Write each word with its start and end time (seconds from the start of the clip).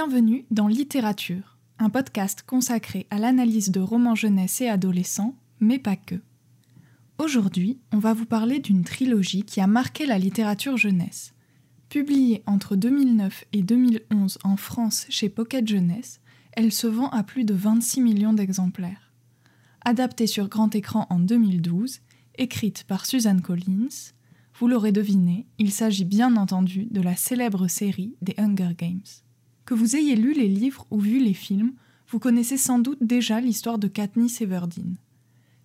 Bienvenue 0.00 0.46
dans 0.52 0.68
Littérature, 0.68 1.58
un 1.80 1.90
podcast 1.90 2.44
consacré 2.46 3.08
à 3.10 3.18
l'analyse 3.18 3.72
de 3.72 3.80
romans 3.80 4.14
jeunesse 4.14 4.60
et 4.60 4.68
adolescents, 4.68 5.34
mais 5.58 5.80
pas 5.80 5.96
que. 5.96 6.14
Aujourd'hui, 7.18 7.80
on 7.92 7.98
va 7.98 8.14
vous 8.14 8.24
parler 8.24 8.60
d'une 8.60 8.84
trilogie 8.84 9.42
qui 9.42 9.60
a 9.60 9.66
marqué 9.66 10.06
la 10.06 10.16
littérature 10.16 10.76
jeunesse. 10.76 11.34
Publiée 11.88 12.44
entre 12.46 12.76
2009 12.76 13.46
et 13.52 13.64
2011 13.64 14.38
en 14.44 14.56
France 14.56 15.04
chez 15.08 15.28
Pocket 15.28 15.66
Jeunesse, 15.66 16.20
elle 16.52 16.70
se 16.70 16.86
vend 16.86 17.08
à 17.08 17.24
plus 17.24 17.42
de 17.42 17.54
26 17.54 18.00
millions 18.00 18.32
d'exemplaires. 18.32 19.12
Adaptée 19.84 20.28
sur 20.28 20.48
grand 20.48 20.76
écran 20.76 21.08
en 21.10 21.18
2012, 21.18 22.02
écrite 22.36 22.84
par 22.84 23.04
Suzanne 23.04 23.42
Collins, 23.42 24.12
vous 24.60 24.68
l'aurez 24.68 24.92
deviné, 24.92 25.48
il 25.58 25.72
s'agit 25.72 26.04
bien 26.04 26.36
entendu 26.36 26.86
de 26.92 27.00
la 27.00 27.16
célèbre 27.16 27.66
série 27.66 28.14
des 28.22 28.36
Hunger 28.38 28.76
Games. 28.78 29.02
Que 29.68 29.74
vous 29.74 29.96
ayez 29.96 30.16
lu 30.16 30.32
les 30.32 30.48
livres 30.48 30.86
ou 30.90 30.98
vu 30.98 31.18
les 31.18 31.34
films, 31.34 31.74
vous 32.08 32.18
connaissez 32.18 32.56
sans 32.56 32.78
doute 32.78 33.02
déjà 33.02 33.38
l'histoire 33.38 33.78
de 33.78 33.86
Katniss 33.86 34.40
Everdeen. 34.40 34.96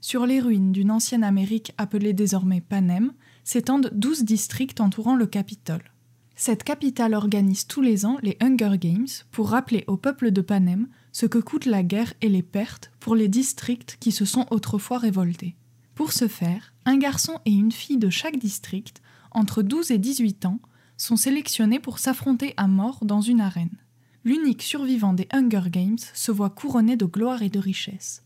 Sur 0.02 0.26
les 0.26 0.42
ruines 0.42 0.74
d'une 0.74 0.92
ancienne 0.92 1.24
Amérique 1.24 1.72
appelée 1.78 2.12
désormais 2.12 2.60
Panem 2.60 3.14
s'étendent 3.46 3.92
douze 3.94 4.26
districts 4.26 4.82
entourant 4.82 5.16
le 5.16 5.26
Capitole. 5.26 5.94
Cette 6.36 6.66
capitale 6.66 7.14
organise 7.14 7.66
tous 7.66 7.80
les 7.80 8.06
ans 8.06 8.18
les 8.22 8.36
Hunger 8.42 8.78
Games 8.78 9.08
pour 9.32 9.52
rappeler 9.52 9.86
au 9.88 9.96
peuple 9.96 10.32
de 10.32 10.42
Panem 10.42 10.90
ce 11.14 11.26
que 11.26 11.40
coûte 11.40 11.66
la 11.66 11.82
guerre 11.82 12.14
et 12.20 12.28
les 12.28 12.44
pertes 12.44 12.92
pour 13.00 13.16
les 13.16 13.30
districts 13.30 13.96
qui 14.02 14.12
se 14.12 14.26
sont 14.26 14.48
autrefois 14.52 14.98
révoltés. 14.98 15.56
Pour 15.96 16.12
ce 16.12 16.28
faire, 16.28 16.74
un 16.84 16.98
garçon 16.98 17.40
et 17.46 17.54
une 17.54 17.72
fille 17.72 18.00
de 18.00 18.10
chaque 18.10 18.38
district, 18.38 19.02
entre 19.32 19.62
12 19.62 19.92
et 19.92 19.98
18 19.98 20.46
ans, 20.46 20.60
sont 20.98 21.16
sélectionnés 21.16 21.80
pour 21.80 22.00
s'affronter 22.00 22.54
à 22.58 22.68
mort 22.68 23.06
dans 23.06 23.22
une 23.22 23.40
arène. 23.40 23.78
L'unique 24.26 24.62
survivant 24.62 25.12
des 25.12 25.28
Hunger 25.32 25.70
Games 25.70 25.98
se 26.14 26.32
voit 26.32 26.50
couronné 26.50 26.96
de 26.96 27.06
gloire 27.06 27.42
et 27.42 27.50
de 27.50 27.60
richesse. 27.60 28.24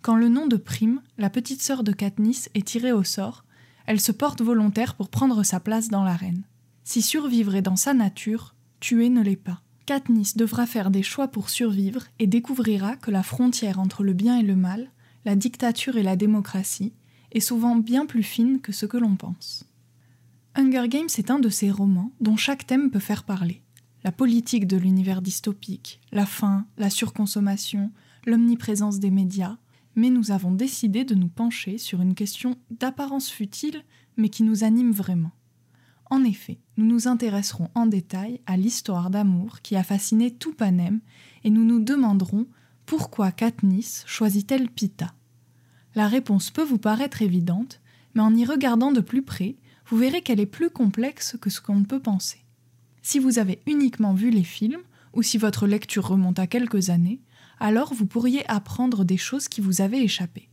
Quand 0.00 0.14
le 0.14 0.28
nom 0.28 0.46
de 0.46 0.56
Prime, 0.56 1.02
la 1.18 1.30
petite 1.30 1.60
sœur 1.60 1.82
de 1.82 1.90
Katniss, 1.90 2.48
est 2.54 2.66
tiré 2.66 2.92
au 2.92 3.02
sort, 3.02 3.44
elle 3.86 4.00
se 4.00 4.12
porte 4.12 4.40
volontaire 4.40 4.94
pour 4.94 5.08
prendre 5.08 5.42
sa 5.42 5.58
place 5.58 5.88
dans 5.88 6.04
l'arène. 6.04 6.44
Si 6.84 7.02
survivre 7.02 7.56
est 7.56 7.62
dans 7.62 7.74
sa 7.74 7.92
nature, 7.92 8.54
tuer 8.78 9.08
ne 9.08 9.20
l'est 9.20 9.34
pas. 9.34 9.62
Katniss 9.84 10.36
devra 10.36 10.64
faire 10.64 10.92
des 10.92 11.02
choix 11.02 11.26
pour 11.26 11.50
survivre 11.50 12.04
et 12.20 12.28
découvrira 12.28 12.96
que 12.96 13.10
la 13.10 13.24
frontière 13.24 13.80
entre 13.80 14.04
le 14.04 14.12
bien 14.12 14.38
et 14.38 14.44
le 14.44 14.54
mal, 14.54 14.90
la 15.24 15.34
dictature 15.34 15.96
et 15.96 16.04
la 16.04 16.14
démocratie, 16.14 16.92
est 17.32 17.40
souvent 17.40 17.74
bien 17.74 18.06
plus 18.06 18.22
fine 18.22 18.60
que 18.60 18.70
ce 18.70 18.86
que 18.86 18.96
l'on 18.96 19.16
pense. 19.16 19.64
Hunger 20.54 20.88
Games 20.88 21.08
est 21.18 21.30
un 21.32 21.40
de 21.40 21.48
ces 21.48 21.70
romans 21.72 22.12
dont 22.20 22.36
chaque 22.36 22.66
thème 22.66 22.90
peut 22.90 23.00
faire 23.00 23.24
parler. 23.24 23.62
La 24.06 24.12
politique 24.12 24.68
de 24.68 24.76
l'univers 24.76 25.20
dystopique, 25.20 26.00
la 26.12 26.26
faim, 26.26 26.64
la 26.78 26.90
surconsommation, 26.90 27.90
l'omniprésence 28.24 29.00
des 29.00 29.10
médias, 29.10 29.56
mais 29.96 30.10
nous 30.10 30.30
avons 30.30 30.52
décidé 30.52 31.02
de 31.02 31.16
nous 31.16 31.26
pencher 31.26 31.76
sur 31.76 32.00
une 32.00 32.14
question 32.14 32.56
d'apparence 32.70 33.28
futile 33.28 33.82
mais 34.16 34.28
qui 34.28 34.44
nous 34.44 34.62
anime 34.62 34.92
vraiment. 34.92 35.32
En 36.08 36.22
effet, 36.22 36.60
nous 36.76 36.86
nous 36.86 37.08
intéresserons 37.08 37.68
en 37.74 37.86
détail 37.86 38.40
à 38.46 38.56
l'histoire 38.56 39.10
d'amour 39.10 39.60
qui 39.60 39.74
a 39.74 39.82
fasciné 39.82 40.30
tout 40.30 40.54
Panem 40.54 41.00
et 41.42 41.50
nous 41.50 41.64
nous 41.64 41.80
demanderons 41.80 42.46
pourquoi 42.84 43.32
Katniss 43.32 44.04
choisit-elle 44.06 44.70
Pita 44.70 45.14
La 45.96 46.06
réponse 46.06 46.52
peut 46.52 46.62
vous 46.62 46.78
paraître 46.78 47.22
évidente, 47.22 47.80
mais 48.14 48.22
en 48.22 48.36
y 48.36 48.44
regardant 48.44 48.92
de 48.92 49.00
plus 49.00 49.22
près, 49.22 49.56
vous 49.88 49.96
verrez 49.96 50.22
qu'elle 50.22 50.38
est 50.38 50.46
plus 50.46 50.70
complexe 50.70 51.36
que 51.40 51.50
ce 51.50 51.60
qu'on 51.60 51.82
peut 51.82 51.98
penser. 51.98 52.45
Si 53.08 53.20
vous 53.20 53.38
avez 53.38 53.60
uniquement 53.66 54.14
vu 54.14 54.30
les 54.30 54.42
films, 54.42 54.82
ou 55.12 55.22
si 55.22 55.38
votre 55.38 55.68
lecture 55.68 56.08
remonte 56.08 56.40
à 56.40 56.48
quelques 56.48 56.90
années, 56.90 57.20
alors 57.60 57.94
vous 57.94 58.04
pourriez 58.04 58.44
apprendre 58.50 59.04
des 59.04 59.16
choses 59.16 59.46
qui 59.46 59.60
vous 59.60 59.80
avaient 59.80 60.02
échappé. 60.02 60.48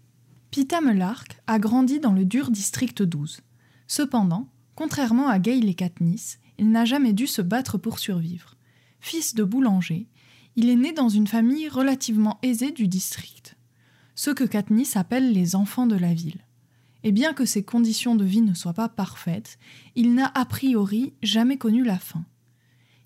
Pita 0.51 0.79
Melark 0.79 1.41
a 1.47 1.57
grandi 1.57 1.99
dans 1.99 2.13
le 2.13 2.25
dur 2.25 2.51
district 2.51 3.01
12. 3.01 3.41
Cependant, 3.87 4.49
contrairement 4.75 5.29
à 5.29 5.39
Gail 5.39 5.67
et 5.67 5.73
Katniss, 5.73 6.37
il 6.59 6.69
n'a 6.69 6.85
jamais 6.85 7.13
dû 7.13 7.25
se 7.25 7.41
battre 7.41 7.79
pour 7.79 7.97
survivre. 7.97 8.55
Fils 8.99 9.33
de 9.33 9.43
boulanger, 9.43 10.07
il 10.55 10.69
est 10.69 10.75
né 10.75 10.91
dans 10.91 11.09
une 11.09 11.25
famille 11.25 11.69
relativement 11.69 12.37
aisée 12.43 12.71
du 12.71 12.87
district, 12.87 13.57
ceux 14.13 14.35
que 14.35 14.43
Katniss 14.43 14.95
appelle 14.95 15.33
les 15.33 15.55
enfants 15.55 15.87
de 15.87 15.97
la 15.97 16.13
ville. 16.13 16.45
Et 17.03 17.11
bien 17.11 17.33
que 17.33 17.45
ses 17.45 17.63
conditions 17.63 18.13
de 18.13 18.25
vie 18.25 18.41
ne 18.41 18.53
soient 18.53 18.73
pas 18.73 18.89
parfaites, 18.89 19.57
il 19.95 20.13
n'a 20.13 20.31
a 20.35 20.45
priori 20.45 21.13
jamais 21.23 21.57
connu 21.57 21.83
la 21.83 21.97
faim. 21.97 22.23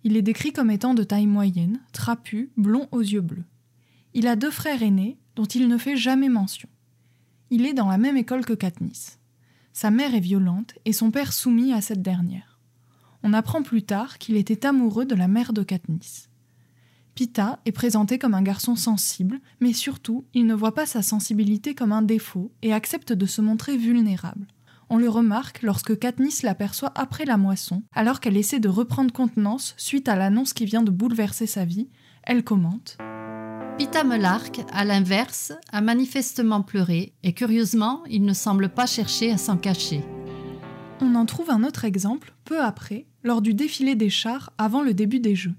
Il 0.03 0.15
est 0.15 0.21
décrit 0.21 0.53
comme 0.53 0.71
étant 0.71 0.93
de 0.93 1.03
taille 1.03 1.27
moyenne, 1.27 1.79
trapu, 1.91 2.51
blond 2.57 2.87
aux 2.91 3.01
yeux 3.01 3.21
bleus. 3.21 3.45
Il 4.13 4.27
a 4.27 4.35
deux 4.35 4.51
frères 4.51 4.83
aînés 4.83 5.17
dont 5.35 5.45
il 5.45 5.67
ne 5.67 5.77
fait 5.77 5.97
jamais 5.97 6.29
mention. 6.29 6.69
Il 7.49 7.65
est 7.65 7.73
dans 7.73 7.89
la 7.89 7.97
même 7.97 8.17
école 8.17 8.45
que 8.45 8.53
Katniss. 8.53 9.19
Sa 9.73 9.91
mère 9.91 10.15
est 10.15 10.19
violente 10.19 10.73
et 10.85 10.93
son 10.93 11.11
père 11.11 11.33
soumis 11.33 11.73
à 11.73 11.81
cette 11.81 12.01
dernière. 12.01 12.59
On 13.23 13.33
apprend 13.33 13.61
plus 13.61 13.83
tard 13.83 14.17
qu'il 14.17 14.35
était 14.35 14.65
amoureux 14.65 15.05
de 15.05 15.15
la 15.15 15.27
mère 15.27 15.53
de 15.53 15.63
Katniss. 15.63 16.29
Pita 17.13 17.59
est 17.65 17.71
présenté 17.71 18.19
comme 18.19 18.35
un 18.35 18.43
garçon 18.43 18.75
sensible, 18.75 19.39
mais 19.59 19.73
surtout, 19.73 20.25
il 20.33 20.45
ne 20.45 20.53
voit 20.53 20.75
pas 20.75 20.85
sa 20.85 21.01
sensibilité 21.01 21.73
comme 21.73 21.91
un 21.91 22.03
défaut 22.03 22.51
et 22.61 22.73
accepte 22.73 23.11
de 23.13 23.25
se 23.25 23.41
montrer 23.41 23.75
vulnérable. 23.75 24.47
On 24.89 24.97
le 24.97 25.09
remarque 25.09 25.63
lorsque 25.63 25.99
Katniss 25.99 26.43
l'aperçoit 26.43 26.93
après 26.95 27.25
la 27.25 27.35
moisson, 27.35 27.83
alors 27.93 28.21
qu'elle 28.21 28.37
essaie 28.37 28.61
de 28.61 28.69
reprendre 28.69 29.11
contenance 29.11 29.73
suite 29.77 30.07
à 30.07 30.15
l'annonce 30.15 30.53
qui 30.53 30.63
vient 30.63 30.81
de 30.81 30.91
bouleverser 30.91 31.45
sa 31.45 31.65
vie. 31.65 31.89
Elle 32.23 32.43
commente 32.43 32.97
Pita 33.77 34.05
Melark, 34.05 34.61
à 34.71 34.85
l'inverse, 34.85 35.51
a 35.71 35.81
manifestement 35.81 36.61
pleuré 36.61 37.13
et 37.21 37.33
curieusement, 37.33 38.01
il 38.09 38.23
ne 38.23 38.33
semble 38.33 38.69
pas 38.69 38.85
chercher 38.85 39.31
à 39.31 39.37
s'en 39.37 39.57
cacher. 39.57 40.03
On 41.01 41.15
en 41.15 41.25
trouve 41.25 41.51
un 41.51 41.63
autre 41.63 41.85
exemple 41.85 42.33
peu 42.45 42.59
après, 42.59 43.05
lors 43.23 43.41
du 43.41 43.53
défilé 43.53 43.95
des 43.95 44.09
chars 44.09 44.51
avant 44.57 44.81
le 44.81 44.93
début 44.93 45.19
des 45.19 45.35
Jeux. 45.35 45.53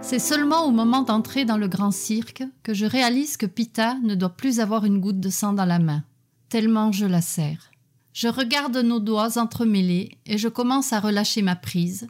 C'est 0.00 0.18
seulement 0.18 0.66
au 0.66 0.72
moment 0.72 1.02
d'entrer 1.02 1.44
dans 1.44 1.58
le 1.58 1.68
grand 1.68 1.92
cirque 1.92 2.42
que 2.64 2.74
je 2.74 2.86
réalise 2.86 3.36
que 3.36 3.46
Pita 3.46 3.94
ne 4.02 4.16
doit 4.16 4.36
plus 4.36 4.58
avoir 4.58 4.84
une 4.84 4.98
goutte 4.98 5.20
de 5.20 5.30
sang 5.30 5.52
dans 5.52 5.66
la 5.66 5.78
main, 5.78 6.02
tellement 6.48 6.90
je 6.90 7.06
la 7.06 7.20
serre. 7.20 7.71
Je 8.12 8.28
regarde 8.28 8.76
nos 8.76 9.00
doigts 9.00 9.38
entremêlés 9.38 10.18
et 10.26 10.36
je 10.36 10.48
commence 10.48 10.92
à 10.92 11.00
relâcher 11.00 11.40
ma 11.40 11.56
prise, 11.56 12.06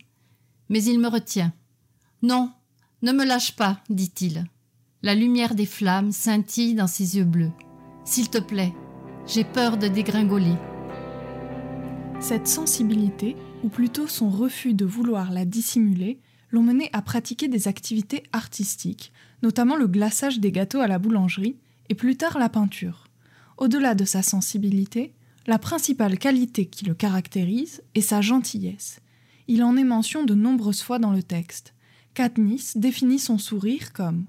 mais 0.68 0.82
il 0.82 0.98
me 0.98 1.08
retient. 1.08 1.52
Non, 2.22 2.50
ne 3.02 3.12
me 3.12 3.24
lâche 3.24 3.54
pas, 3.54 3.80
dit-il. 3.88 4.44
La 5.02 5.14
lumière 5.14 5.54
des 5.54 5.66
flammes 5.66 6.10
scintille 6.10 6.74
dans 6.74 6.86
ses 6.88 7.16
yeux 7.16 7.24
bleus. 7.24 7.52
S'il 8.04 8.30
te 8.30 8.38
plaît, 8.38 8.74
j'ai 9.26 9.44
peur 9.44 9.76
de 9.76 9.86
dégringoler. 9.86 10.56
Cette 12.20 12.48
sensibilité, 12.48 13.36
ou 13.62 13.68
plutôt 13.68 14.08
son 14.08 14.28
refus 14.28 14.74
de 14.74 14.84
vouloir 14.84 15.30
la 15.30 15.44
dissimuler, 15.44 16.20
l'ont 16.50 16.62
mené 16.62 16.90
à 16.92 17.02
pratiquer 17.02 17.46
des 17.46 17.68
activités 17.68 18.24
artistiques, 18.32 19.12
notamment 19.42 19.76
le 19.76 19.86
glaçage 19.86 20.40
des 20.40 20.52
gâteaux 20.52 20.80
à 20.80 20.88
la 20.88 20.98
boulangerie 20.98 21.56
et 21.88 21.94
plus 21.94 22.16
tard 22.16 22.38
la 22.38 22.48
peinture. 22.48 23.04
Au-delà 23.56 23.94
de 23.94 24.04
sa 24.04 24.22
sensibilité, 24.22 25.12
la 25.46 25.58
principale 25.58 26.18
qualité 26.18 26.66
qui 26.66 26.84
le 26.84 26.94
caractérise 26.94 27.82
est 27.94 28.00
sa 28.00 28.20
gentillesse. 28.20 29.00
Il 29.48 29.62
en 29.64 29.76
est 29.76 29.84
mention 29.84 30.24
de 30.24 30.34
nombreuses 30.34 30.82
fois 30.82 30.98
dans 30.98 31.12
le 31.12 31.22
texte. 31.22 31.74
Katniss 32.14 32.76
définit 32.76 33.18
son 33.18 33.38
sourire 33.38 33.92
comme 33.92 34.26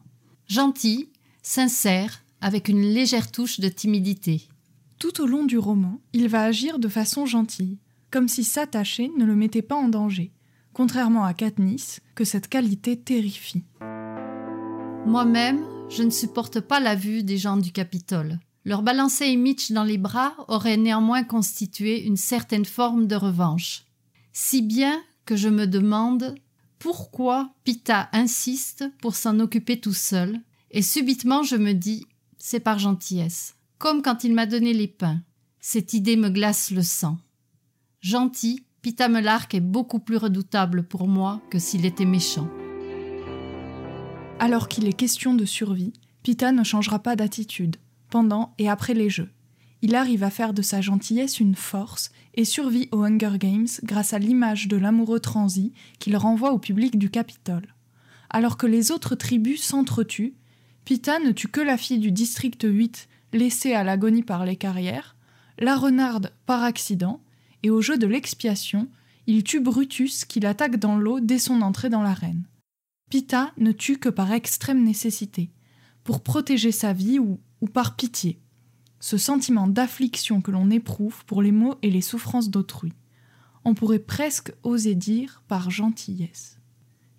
gentil, 0.48 1.10
sincère, 1.42 2.24
avec 2.42 2.68
une 2.68 2.82
légère 2.82 3.32
touche 3.32 3.60
de 3.60 3.70
timidité. 3.70 4.48
Tout 5.00 5.22
au 5.22 5.26
long 5.26 5.44
du 5.44 5.58
roman, 5.58 6.00
il 6.14 6.28
va 6.28 6.44
agir 6.44 6.80
de 6.80 6.88
façon 6.88 7.26
gentille, 7.26 7.78
comme 8.12 8.28
si 8.28 8.44
s'attacher 8.44 9.12
ne 9.18 9.26
le 9.26 9.36
mettait 9.36 9.62
pas 9.62 9.76
en 9.76 9.90
danger, 9.90 10.32
contrairement 10.74 11.26
à 11.26 11.34
Katniss, 11.34 12.02
que 12.16 12.26
cette 12.26 12.48
qualité 12.48 12.98
terrifie. 12.98 13.64
Moi-même, 15.06 15.64
je 15.90 16.04
ne 16.04 16.10
supporte 16.10 16.60
pas 16.60 16.80
la 16.80 16.96
vue 16.96 17.24
des 17.24 17.38
gens 17.38 17.58
du 17.58 17.72
Capitole. 17.72 18.40
Leur 18.66 18.82
balancer 18.82 19.36
Mitch 19.36 19.72
dans 19.72 19.84
les 19.84 19.98
bras 19.98 20.34
aurait 20.48 20.78
néanmoins 20.78 21.24
constitué 21.24 22.04
une 22.06 22.18
certaine 22.18 22.66
forme 22.66 23.08
de 23.08 23.16
revanche. 23.16 23.84
Si 24.32 24.62
bien 24.62 25.02
que 25.26 25.36
je 25.36 25.50
me 25.50 25.68
demande 25.68 26.36
pourquoi 26.80 27.54
Pita 27.64 28.10
insiste 28.14 28.86
pour 29.02 29.16
s'en 29.16 29.40
occuper 29.40 29.80
tout 29.80 29.94
seul, 29.94 30.40
et 30.72 30.82
subitement 30.82 31.44
je 31.44 31.56
me 31.56 31.74
dis 31.74 32.06
c'est 32.38 32.60
par 32.60 32.80
gentillesse, 32.80 33.56
comme 33.78 34.02
quand 34.02 34.24
il 34.24 34.34
m'a 34.34 34.46
donné 34.46 34.74
les 34.74 34.88
pains. 34.88 35.22
Cette 35.60 35.94
idée 35.94 36.18
me 36.18 36.30
glace 36.30 36.72
le 36.72 36.84
sang. 36.84 37.18
Gentil, 38.02 38.66
Pita 38.82 39.08
Melark 39.08 39.54
est 39.56 39.62
beaucoup 39.62 40.00
plus 40.00 40.18
redoutable 40.18 40.84
pour 40.84 41.08
moi 41.08 41.42
que 41.50 41.58
s'il 41.58 41.86
était 41.86 42.04
méchant. 42.04 42.50
Alors 44.40 44.68
qu'il 44.68 44.90
est 44.90 44.94
question 44.94 45.36
de 45.36 45.46
survie, 45.46 45.94
Pita 46.22 46.52
ne 46.52 46.66
changera 46.66 47.00
pas 47.00 47.16
d'attitude, 47.16 47.78
pendant 48.14 48.54
et 48.60 48.70
après 48.70 48.94
les 48.94 49.10
jeux. 49.10 49.32
Il 49.82 49.96
arrive 49.96 50.24
à 50.24 50.30
faire 50.30 50.54
de 50.54 50.62
sa 50.62 50.82
gentillesse 50.82 51.40
une 51.40 51.56
force 51.56 52.12
et 52.36 52.46
survit 52.46 52.88
aux 52.92 53.04
Hunger 53.04 53.40
Games 53.40 53.68
grâce 53.82 54.14
à 54.14 54.20
l'image 54.20 54.68
de 54.68 54.78
l'amoureux 54.78 55.20
transi 55.20 55.74
qu'il 55.98 56.16
renvoie 56.16 56.52
au 56.52 56.60
public 56.60 57.00
du 57.00 57.10
Capitole. 57.10 57.74
Alors 58.30 58.56
que 58.56 58.68
les 58.68 58.92
autres 58.92 59.16
tribus 59.16 59.64
s'entretuent, 59.64 60.36
Pita 60.86 61.18
ne 61.22 61.32
tue 61.32 61.48
que 61.48 61.60
la 61.60 61.76
fille 61.76 61.98
du 61.98 62.12
district 62.12 62.68
8 62.70 63.10
laissée 63.34 63.74
à 63.74 63.84
l'agonie 63.84 64.22
par 64.22 64.46
les 64.46 64.58
carrières, 64.58 65.16
la 65.58 65.76
renarde 65.76 66.34
par 66.46 66.62
accident, 66.62 67.20
et 67.64 67.72
au 67.72 67.82
jeu 67.82 67.98
de 67.98 68.06
l'expiation, 68.06 68.90
il 69.26 69.44
tue 69.44 69.60
Brutus 69.60 70.24
qui 70.24 70.40
l'attaque 70.40 70.78
dans 70.78 70.98
l'eau 70.98 71.20
dès 71.20 71.40
son 71.40 71.64
entrée 71.64 71.90
dans 71.90 72.04
l'arène. 72.04 72.44
Pita 73.10 73.54
ne 73.58 73.72
tue 73.72 73.98
que 73.98 74.10
par 74.10 74.32
extrême 74.32 74.84
nécessité, 74.84 75.50
pour 76.04 76.22
protéger 76.22 76.72
sa 76.72 76.94
vie 76.94 77.18
ou, 77.18 77.40
ou 77.64 77.68
par 77.68 77.96
pitié, 77.96 78.42
ce 79.00 79.18
sentiment 79.18 79.68
d'affliction 79.68 80.42
que 80.42 80.52
l'on 80.52 80.70
éprouve 80.70 81.24
pour 81.24 81.42
les 81.42 81.54
maux 81.54 81.76
et 81.82 81.90
les 81.90 82.02
souffrances 82.02 82.50
d'autrui. 82.50 82.92
On 83.64 83.74
pourrait 83.74 84.00
presque 84.00 84.52
oser 84.64 84.96
dire 84.96 85.42
par 85.48 85.70
gentillesse. 85.72 86.60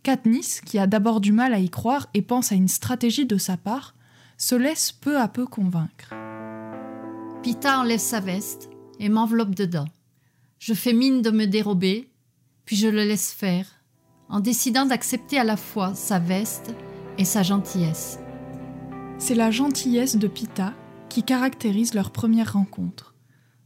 Katniss, 0.03 0.61
qui 0.61 0.79
a 0.79 0.87
d'abord 0.87 1.23
du 1.23 1.33
mal 1.33 1.55
à 1.55 1.61
y 1.61 1.71
croire 1.71 2.09
et 2.13 2.21
pense 2.21 2.53
à 2.53 2.57
une 2.57 2.69
stratégie 2.69 3.25
de 3.25 3.39
sa 3.39 3.57
part, 3.57 3.95
se 4.37 4.55
laisse 4.55 4.93
peu 4.93 5.19
à 5.19 5.29
peu 5.29 5.47
convaincre. 5.47 6.13
Pita 7.43 7.81
enlève 7.81 7.99
sa 7.99 8.21
veste 8.21 8.69
et 9.01 9.09
m'enveloppe 9.09 9.55
dedans. 9.55 9.89
Je 10.59 10.75
fais 10.75 10.93
mine 10.93 11.23
de 11.23 11.31
me 11.31 11.47
dérober, 11.47 12.11
puis 12.67 12.77
je 12.77 12.89
le 12.89 13.03
laisse 13.05 13.33
faire, 13.33 13.67
en 14.29 14.41
décidant 14.41 14.85
d'accepter 14.85 15.39
à 15.39 15.45
la 15.45 15.57
fois 15.57 15.95
sa 15.95 16.19
veste 16.19 16.75
et 17.17 17.25
sa 17.25 17.43
gentillesse. 17.43 18.19
C'est 19.19 19.35
la 19.35 19.51
gentillesse 19.51 20.17
de 20.17 20.27
Pita 20.27 20.75
qui 21.09 21.23
caractérise 21.23 21.95
leur 21.95 22.11
première 22.11 22.55
rencontre. 22.55 23.15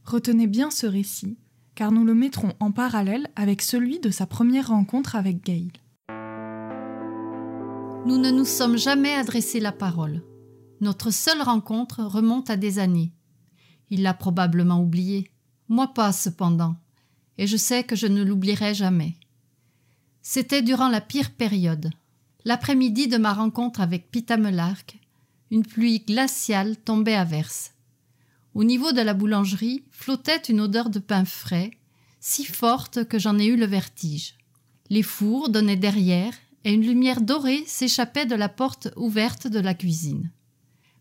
Retenez 0.05 0.47
bien 0.47 0.69
ce 0.71 0.85
récit, 0.85 1.37
car 1.75 1.91
nous 1.91 2.05
le 2.05 2.13
mettrons 2.13 2.53
en 2.59 2.71
parallèle 2.71 3.27
avec 3.35 3.61
celui 3.61 3.99
de 3.99 4.11
sa 4.11 4.25
première 4.27 4.69
rencontre 4.69 5.15
avec 5.15 5.43
Gail. 5.43 5.71
Nous 8.05 8.17
ne 8.17 8.31
nous 8.31 8.45
sommes 8.45 8.77
jamais 8.77 9.13
adressé 9.13 9.59
la 9.59 9.71
parole. 9.71 10.23
Notre 10.81 11.11
seule 11.11 11.41
rencontre 11.41 12.03
remonte 12.03 12.49
à 12.49 12.55
des 12.55 12.79
années. 12.79 13.11
Il 13.89 14.03
l'a 14.03 14.13
probablement 14.13 14.81
oublié. 14.81 15.29
Moi 15.67 15.87
pas, 15.93 16.11
cependant. 16.11 16.75
Et 17.37 17.47
je 17.47 17.57
sais 17.57 17.83
que 17.83 17.95
je 17.95 18.07
ne 18.07 18.23
l'oublierai 18.23 18.73
jamais. 18.73 19.15
C'était 20.21 20.61
durant 20.61 20.89
la 20.89 21.01
pire 21.01 21.31
période. 21.31 21.89
L'après-midi 22.45 23.07
de 23.07 23.17
ma 23.17 23.33
rencontre 23.33 23.81
avec 23.81 24.11
Pita 24.11 24.37
une 25.51 25.65
pluie 25.65 25.99
glaciale 25.99 26.77
tombait 26.77 27.15
à 27.15 27.23
verse. 27.23 27.71
Au 28.53 28.63
niveau 28.63 28.91
de 28.91 29.01
la 29.01 29.13
boulangerie 29.13 29.83
flottait 29.91 30.41
une 30.49 30.61
odeur 30.61 30.89
de 30.89 30.99
pain 30.99 31.25
frais, 31.25 31.71
si 32.19 32.45
forte 32.45 33.05
que 33.05 33.19
j'en 33.19 33.39
ai 33.39 33.45
eu 33.45 33.55
le 33.55 33.65
vertige. 33.65 34.35
Les 34.89 35.03
fours 35.03 35.49
donnaient 35.49 35.75
derrière 35.75 36.33
et 36.63 36.73
une 36.73 36.85
lumière 36.85 37.21
dorée 37.21 37.63
s'échappait 37.65 38.25
de 38.25 38.35
la 38.35 38.49
porte 38.49 38.89
ouverte 38.95 39.47
de 39.47 39.59
la 39.59 39.73
cuisine. 39.73 40.31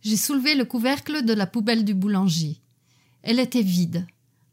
J'ai 0.02 0.16
soulevé 0.16 0.54
le 0.54 0.64
couvercle 0.64 1.24
de 1.24 1.32
la 1.32 1.46
poubelle 1.46 1.84
du 1.84 1.94
boulanger. 1.94 2.58
Elle 3.22 3.40
était 3.40 3.62
vide, 3.62 4.06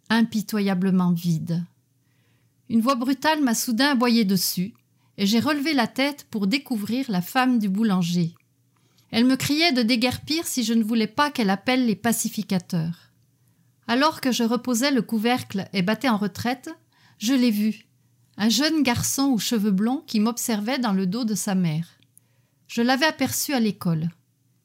impitoyablement 0.10 1.12
vide. 1.12 1.64
Une 2.70 2.82
voix 2.82 2.96
brutale 2.96 3.44
m'a 3.44 3.54
soudain 3.54 3.92
aboyé 3.92 4.26
dessus, 4.26 4.74
et 5.18 5.28
j'ai 5.28 5.40
relevé 5.40 5.74
la 5.74 5.88
tête 5.88 6.26
pour 6.32 6.48
découvrir 6.48 7.06
la 7.10 7.22
femme 7.22 7.60
du 7.60 7.70
boulanger. 7.70 8.34
Elle 9.12 9.26
me 9.26 9.36
criait 9.36 9.72
de 9.72 9.82
déguerpir 9.82 10.46
si 10.46 10.64
je 10.64 10.74
ne 10.74 10.84
voulais 10.84 11.08
pas 11.08 11.32
qu'elle 11.32 11.50
appelle 11.50 11.86
les 11.86 11.96
pacificateurs. 11.96 13.12
Alors 13.88 14.20
que 14.20 14.32
je 14.32 14.44
reposais 14.44 14.92
le 14.92 15.02
couvercle 15.02 15.68
et 15.74 15.82
battais 15.82 16.10
en 16.10 16.18
retraite, 16.18 16.70
je 17.20 17.34
l'ai 17.34 17.52
vue, 17.52 17.86
un 18.38 18.50
jeune 18.50 18.84
garçon 18.84 19.26
aux 19.28 19.38
cheveux 19.38 19.72
blonds 19.72 20.04
qui 20.08 20.20
m'observait 20.20 20.80
dans 20.80 20.94
le 20.94 21.08
dos 21.08 21.24
de 21.24 21.36
sa 21.36 21.56
mère. 21.56 21.88
Je 22.68 22.82
l'avais 22.82 23.06
aperçu 23.06 23.54
à 23.54 23.60
l'école. 23.60 24.10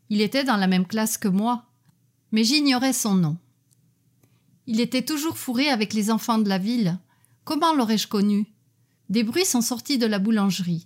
Il 0.09 0.21
était 0.21 0.45
dans 0.45 0.57
la 0.57 0.67
même 0.67 0.87
classe 0.87 1.19
que 1.19 1.29
moi, 1.29 1.67
mais 2.33 2.45
j'ignorais 2.45 2.93
son 2.93 3.15
nom. 3.15 3.37
Il 4.67 4.81
était 4.81 5.05
toujours 5.05 5.39
fourré 5.39 5.69
avec 5.69 5.95
les 5.95 6.11
enfants 6.11 6.39
de 6.39 6.49
la 6.49 6.59
ville. 6.59 6.99
Comment 7.45 7.75
l'aurais-je 7.75 8.09
connu? 8.09 8.47
Des 9.09 9.23
bruits 9.23 9.45
sont 9.45 9.61
sortis 9.61 9.99
de 9.99 10.07
la 10.07 10.19
boulangerie. 10.19 10.85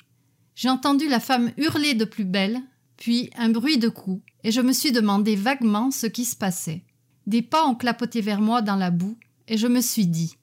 J'ai 0.55 0.71
entendu 0.71 1.09
la 1.09 1.21
femme 1.21 1.53
hurler 1.57 1.95
de 1.95 2.05
plus 2.05 2.25
belle, 2.25 2.62
puis 2.96 3.31
un 3.37 3.49
bruit 3.49 3.79
de 3.79 3.88
coups, 3.88 4.23
et 4.43 4.52
je 4.52 4.61
me 4.61 4.73
suis 4.73 4.93
demandé 4.93 5.37
vaguement 5.37 5.91
ce 5.91 6.06
qui 6.06 6.25
se 6.25 6.37
passait. 6.37 6.85
Des 7.26 7.43
pas 7.43 7.67
ont 7.67 7.75
clapoté 7.75 8.20
vers 8.20 8.41
moi 8.41 8.62
dans 8.62 8.76
la 8.76 8.91
boue, 8.91 9.17
et 9.49 9.56
je 9.56 9.67
me 9.67 9.81
suis 9.81 10.06
dit 10.06 10.37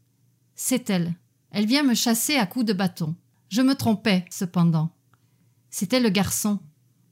C'est 0.56 0.89
elle. 0.89 1.13
Elle 1.51 1.65
vient 1.65 1.83
me 1.83 1.94
chasser 1.94 2.36
à 2.36 2.45
coups 2.45 2.65
de 2.65 2.74
bâton. 2.74 3.15
Je 3.50 3.62
me 3.62 3.75
trompais, 3.75 4.25
cependant. 4.30 4.89
C'était 5.69 6.00
le 6.00 6.09
garçon. 6.09 6.59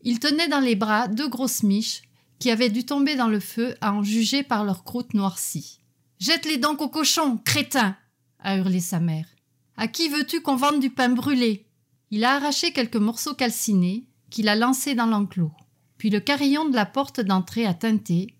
Il 0.01 0.19
tenait 0.19 0.47
dans 0.47 0.62
les 0.62 0.75
bras 0.75 1.07
deux 1.07 1.27
grosses 1.27 1.63
miches 1.63 2.03
qui 2.39 2.51
avaient 2.51 2.69
dû 2.69 2.85
tomber 2.85 3.15
dans 3.15 3.27
le 3.27 3.42
feu 3.42 3.75
à 3.81 3.94
en 3.94 4.01
juger 4.01 4.44
par 4.44 4.63
leur 4.63 4.83
croûte 4.83 5.13
noircie. 5.13 5.81
Jette-les 6.19 6.57
donc 6.57 6.81
au 6.81 6.89
cochon, 6.89 7.38
crétin 7.38 7.95
a 8.39 8.57
hurlé 8.57 8.80
sa 8.80 9.00
mère. 9.00 9.27
À 9.75 9.88
qui 9.88 10.09
veux-tu 10.09 10.42
qu'on 10.42 10.56
vende 10.56 10.80
du 10.80 10.89
pain 10.89 11.09
brûlé? 11.09 11.65
Il 12.12 12.24
a 12.24 12.35
arraché 12.35 12.71
quelques 12.71 12.95
morceaux 12.95 13.33
calcinés 13.33 14.08
qu'il 14.30 14.50
a 14.50 14.56
lancés 14.56 14.96
dans 14.96 15.06
l'enclos. 15.06 15.52
Puis 15.98 16.10
le 16.10 16.20
carillon 16.20 16.70
de 16.70 16.76
la 16.76 16.86
porte 16.86 17.20
d'entrée 17.20 17.66
a 17.66 17.74
teinté 17.74 18.36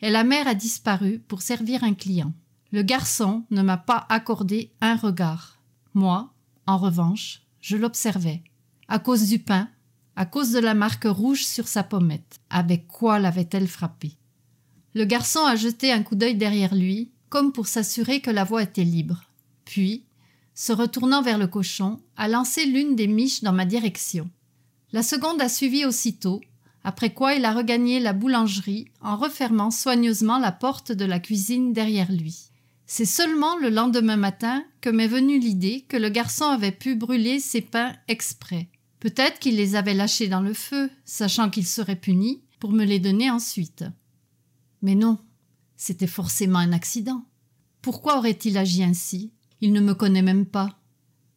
et 0.00 0.10
la 0.10 0.24
mère 0.24 0.48
a 0.48 0.54
disparu 0.54 1.20
pour 1.20 1.42
servir 1.42 1.84
un 1.84 1.94
client. 1.94 2.32
Le 2.72 2.82
garçon 2.82 3.44
ne 3.50 3.62
m'a 3.62 3.76
pas 3.76 4.06
accordé 4.08 4.72
un 4.80 4.96
regard. 4.96 5.60
Moi, 5.94 6.32
en 6.66 6.76
revanche, 6.76 7.42
je 7.60 7.76
l'observais. 7.76 8.42
À 8.88 8.98
cause 8.98 9.28
du 9.28 9.38
pain, 9.38 9.68
à 10.16 10.26
cause 10.26 10.52
de 10.52 10.58
la 10.58 10.74
marque 10.74 11.06
rouge 11.06 11.44
sur 11.44 11.68
sa 11.68 11.82
pommette. 11.82 12.40
Avec 12.50 12.86
quoi 12.88 13.18
l'avait-elle 13.18 13.68
frappé? 13.68 14.16
Le 14.94 15.04
garçon 15.04 15.44
a 15.44 15.56
jeté 15.56 15.92
un 15.92 16.02
coup 16.02 16.14
d'œil 16.14 16.36
derrière 16.36 16.74
lui, 16.74 17.12
comme 17.28 17.52
pour 17.52 17.66
s'assurer 17.66 18.20
que 18.20 18.30
la 18.30 18.44
voie 18.44 18.62
était 18.62 18.84
libre. 18.84 19.24
Puis, 19.64 20.04
se 20.54 20.72
retournant 20.72 21.22
vers 21.22 21.38
le 21.38 21.48
cochon, 21.48 22.00
a 22.16 22.28
lancé 22.28 22.64
l'une 22.64 22.94
des 22.94 23.08
miches 23.08 23.42
dans 23.42 23.52
ma 23.52 23.64
direction. 23.64 24.30
La 24.94 25.02
seconde 25.02 25.42
a 25.42 25.48
suivi 25.48 25.84
aussitôt, 25.84 26.40
après 26.84 27.12
quoi 27.12 27.34
il 27.34 27.44
a 27.44 27.52
regagné 27.52 27.98
la 27.98 28.12
boulangerie 28.12 28.86
en 29.00 29.16
refermant 29.16 29.72
soigneusement 29.72 30.38
la 30.38 30.52
porte 30.52 30.92
de 30.92 31.04
la 31.04 31.18
cuisine 31.18 31.72
derrière 31.72 32.12
lui. 32.12 32.52
C'est 32.86 33.04
seulement 33.04 33.56
le 33.58 33.70
lendemain 33.70 34.16
matin 34.16 34.64
que 34.80 34.90
m'est 34.90 35.08
venue 35.08 35.40
l'idée 35.40 35.84
que 35.88 35.96
le 35.96 36.10
garçon 36.10 36.44
avait 36.44 36.70
pu 36.70 36.94
brûler 36.94 37.40
ses 37.40 37.60
pains 37.60 37.92
exprès. 38.06 38.68
Peut-être 39.00 39.40
qu'il 39.40 39.56
les 39.56 39.74
avait 39.74 39.94
lâchés 39.94 40.28
dans 40.28 40.42
le 40.42 40.54
feu, 40.54 40.88
sachant 41.04 41.50
qu'il 41.50 41.66
serait 41.66 41.96
puni, 41.96 42.44
pour 42.60 42.70
me 42.70 42.84
les 42.84 43.00
donner 43.00 43.32
ensuite. 43.32 43.84
Mais 44.80 44.94
non, 44.94 45.18
c'était 45.76 46.06
forcément 46.06 46.60
un 46.60 46.72
accident. 46.72 47.24
Pourquoi 47.82 48.18
aurait-il 48.18 48.56
agi 48.56 48.84
ainsi? 48.84 49.32
Il 49.60 49.72
ne 49.72 49.80
me 49.80 49.94
connaît 49.94 50.22
même 50.22 50.46
pas. 50.46 50.78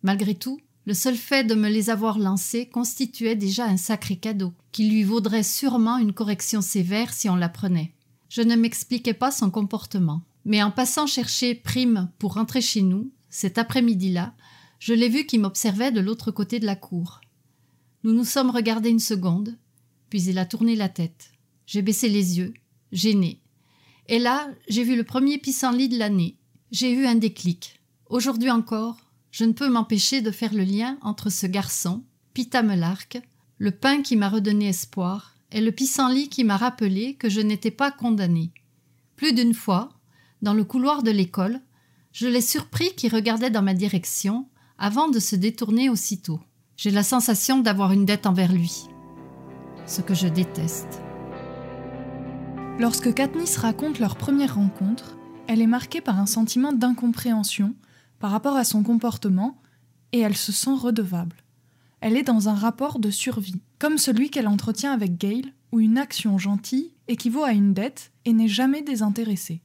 Malgré 0.04 0.36
tout, 0.36 0.60
le 0.88 0.94
seul 0.94 1.18
fait 1.18 1.44
de 1.44 1.54
me 1.54 1.68
les 1.68 1.90
avoir 1.90 2.18
lancés 2.18 2.66
constituait 2.66 3.36
déjà 3.36 3.66
un 3.66 3.76
sacré 3.76 4.16
cadeau, 4.16 4.54
qui 4.72 4.90
lui 4.90 5.04
vaudrait 5.04 5.44
sûrement 5.44 5.98
une 5.98 6.14
correction 6.14 6.62
sévère 6.62 7.14
si 7.14 7.28
on 7.28 7.36
l'apprenait. 7.36 7.94
Je 8.30 8.42
ne 8.42 8.56
m'expliquais 8.56 9.14
pas 9.14 9.30
son 9.30 9.52
comportement. 9.52 10.22
Mais 10.46 10.64
en 10.64 10.72
passant 10.72 11.06
chercher 11.06 11.56
Prime 11.56 12.10
pour 12.20 12.36
rentrer 12.36 12.62
chez 12.62 12.82
nous, 12.82 13.12
cet 13.30 13.58
après-midi-là, 13.58 14.34
je 14.80 14.94
l'ai 14.94 15.10
vu 15.10 15.26
qui 15.26 15.40
m'observait 15.40 15.92
de 15.92 16.00
l'autre 16.00 16.32
côté 16.32 16.58
de 16.58 16.66
la 16.66 16.78
cour. 16.78 17.20
Nous 18.06 18.14
nous 18.14 18.24
sommes 18.24 18.50
regardés 18.50 18.90
une 18.90 19.02
seconde, 19.02 19.58
puis 20.10 20.24
il 20.24 20.40
a 20.40 20.46
tourné 20.46 20.78
la 20.78 20.88
tête. 20.88 21.34
J'ai 21.66 21.82
baissé 21.82 22.08
les 22.08 22.38
yeux, 22.38 22.54
gêné. 22.94 23.42
Et 24.08 24.20
là, 24.20 24.48
j'ai 24.70 24.86
vu 24.86 24.96
le 24.96 25.04
premier 25.04 25.38
pissenlit 25.38 25.90
de 25.90 26.00
l'année. 26.00 26.38
J'ai 26.72 26.94
eu 26.94 27.06
un 27.08 27.16
déclic. 27.16 27.82
Aujourd'hui 28.10 28.52
encore, 28.52 28.96
je 29.38 29.46
ne 29.46 29.52
peux 29.52 29.70
m'empêcher 29.70 30.22
de 30.22 30.32
faire 30.32 30.52
le 30.52 30.64
lien 30.64 30.98
entre 31.04 31.30
ce 31.30 31.46
garçon, 31.46 32.02
Pita 32.34 32.64
le 32.64 33.70
pain 33.70 34.02
qui 34.02 34.16
m'a 34.16 34.30
redonné 34.30 34.70
espoir, 34.70 35.36
et 35.52 35.62
le 35.62 35.72
pissenlit 35.72 36.28
qui 36.28 36.44
m'a 36.44 36.58
rappelé 36.58 37.14
que 37.14 37.30
je 37.30 37.42
n'étais 37.42 37.70
pas 37.70 37.92
condamné. 37.92 38.50
Plus 39.16 39.34
d'une 39.34 39.54
fois, 39.54 39.90
dans 40.42 40.56
le 40.56 40.64
couloir 40.64 41.04
de 41.04 41.12
l'école, 41.12 41.62
je 42.14 42.28
l'ai 42.28 42.42
surpris 42.42 42.96
qui 42.96 43.10
regardait 43.10 43.52
dans 43.52 43.62
ma 43.62 43.76
direction 43.76 44.48
avant 44.80 45.08
de 45.08 45.20
se 45.20 45.36
détourner 45.36 45.88
aussitôt. 45.88 46.40
J'ai 46.76 46.90
la 46.90 47.04
sensation 47.04 47.60
d'avoir 47.60 47.92
une 47.92 48.06
dette 48.06 48.26
envers 48.26 48.52
lui. 48.52 48.86
Ce 49.86 50.02
que 50.02 50.16
je 50.16 50.28
déteste. 50.28 51.00
Lorsque 52.80 53.14
Katniss 53.14 53.58
raconte 53.58 54.00
leur 54.00 54.16
première 54.16 54.56
rencontre, 54.56 55.16
elle 55.46 55.62
est 55.62 55.68
marquée 55.68 56.02
par 56.02 56.20
un 56.20 56.26
sentiment 56.26 56.74
d'incompréhension 56.74 57.76
par 58.20 58.32
rapport 58.32 58.56
à 58.56 58.64
son 58.64 58.84
comportement 58.84 59.62
et 60.12 60.20
elle 60.20 60.38
se 60.38 60.52
sent 60.52 60.76
redevable. 60.80 61.36
Elle 62.00 62.18
est 62.18 62.24
dans 62.24 62.50
un 62.50 62.54
rapport 62.54 63.00
de 63.00 63.10
survie, 63.10 63.62
comme 63.80 63.98
celui 63.98 64.30
qu'elle 64.30 64.48
entretient 64.48 64.92
avec 64.92 65.18
Gail, 65.18 65.54
où 65.72 65.80
une 65.80 65.98
action 65.98 66.38
gentille 66.38 66.92
équivaut 67.08 67.44
à 67.44 67.52
une 67.52 67.74
dette 67.74 68.12
et 68.26 68.34
n'est 68.34 68.48
jamais 68.48 68.82
désintéressée. 68.82 69.62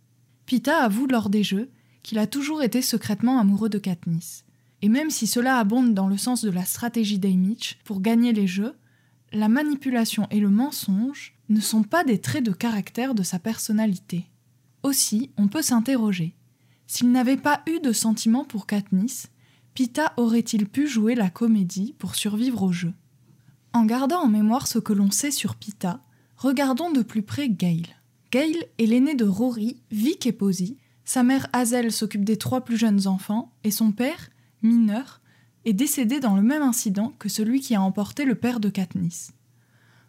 Pita 0.46 0.78
avoue 0.78 1.06
lors 1.06 1.30
des 1.30 1.44
jeux 1.44 1.70
qu'il 2.02 2.18
a 2.18 2.26
toujours 2.26 2.62
été 2.62 2.82
secrètement 2.82 3.38
amoureux 3.38 3.68
de 3.68 3.78
Katniss. 3.78 4.44
Et 4.80 4.88
même 4.88 5.10
si 5.10 5.26
cela 5.26 5.58
abonde 5.58 5.94
dans 5.94 6.08
le 6.08 6.16
sens 6.16 6.42
de 6.42 6.50
la 6.50 6.64
stratégie 6.64 7.18
d'Aymitch 7.18 7.78
pour 7.84 8.00
gagner 8.00 8.32
les 8.32 8.48
jeux, 8.48 8.74
la 9.32 9.48
manipulation 9.48 10.26
et 10.30 10.40
le 10.40 10.50
mensonge 10.50 11.34
ne 11.48 11.60
sont 11.60 11.84
pas 11.84 12.04
des 12.04 12.20
traits 12.20 12.44
de 12.44 12.50
caractère 12.50 13.14
de 13.14 13.22
sa 13.22 13.38
personnalité. 13.38 14.26
Aussi, 14.82 15.30
on 15.36 15.46
peut 15.48 15.62
s'interroger. 15.62 16.34
S'il 16.86 17.10
n'avait 17.10 17.36
pas 17.36 17.62
eu 17.66 17.80
de 17.80 17.92
sentiment 17.92 18.44
pour 18.44 18.66
Katniss, 18.66 19.28
Pita 19.74 20.12
aurait-il 20.16 20.68
pu 20.68 20.86
jouer 20.86 21.14
la 21.14 21.30
comédie 21.30 21.94
pour 21.98 22.14
survivre 22.14 22.62
au 22.62 22.72
jeu? 22.72 22.92
En 23.72 23.84
gardant 23.84 24.20
en 24.20 24.28
mémoire 24.28 24.66
ce 24.66 24.78
que 24.78 24.92
l'on 24.92 25.10
sait 25.10 25.30
sur 25.30 25.56
Pita, 25.56 26.00
regardons 26.36 26.90
de 26.90 27.02
plus 27.02 27.22
près 27.22 27.48
Gale. 27.48 27.86
Gale 28.30 28.66
est 28.78 28.86
l'aîné 28.86 29.14
de 29.14 29.24
Rory, 29.24 29.80
Vic 29.90 30.26
et 30.26 30.32
Posy. 30.32 30.76
Sa 31.04 31.22
mère 31.22 31.48
Hazel 31.52 31.90
s'occupe 31.90 32.24
des 32.24 32.36
trois 32.36 32.62
plus 32.62 32.76
jeunes 32.76 33.06
enfants 33.06 33.52
et 33.64 33.70
son 33.70 33.92
père, 33.92 34.30
mineur, 34.62 35.20
est 35.64 35.72
décédé 35.72 36.20
dans 36.20 36.36
le 36.36 36.42
même 36.42 36.62
incident 36.62 37.12
que 37.18 37.28
celui 37.28 37.60
qui 37.60 37.74
a 37.74 37.82
emporté 37.82 38.24
le 38.24 38.34
père 38.34 38.60
de 38.60 38.68
Katniss. 38.68 39.32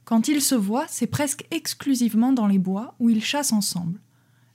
Quand 0.04 0.28
ils 0.28 0.42
se 0.42 0.56
voient, 0.56 0.88
c'est 0.90 1.08
presque 1.08 1.46
exclusivement 1.52 2.34
dans 2.34 2.48
les 2.48 2.60
bois 2.60 2.96
où 3.00 3.10
ils 3.10 3.24
chassent 3.24 3.54
ensemble. 3.54 4.02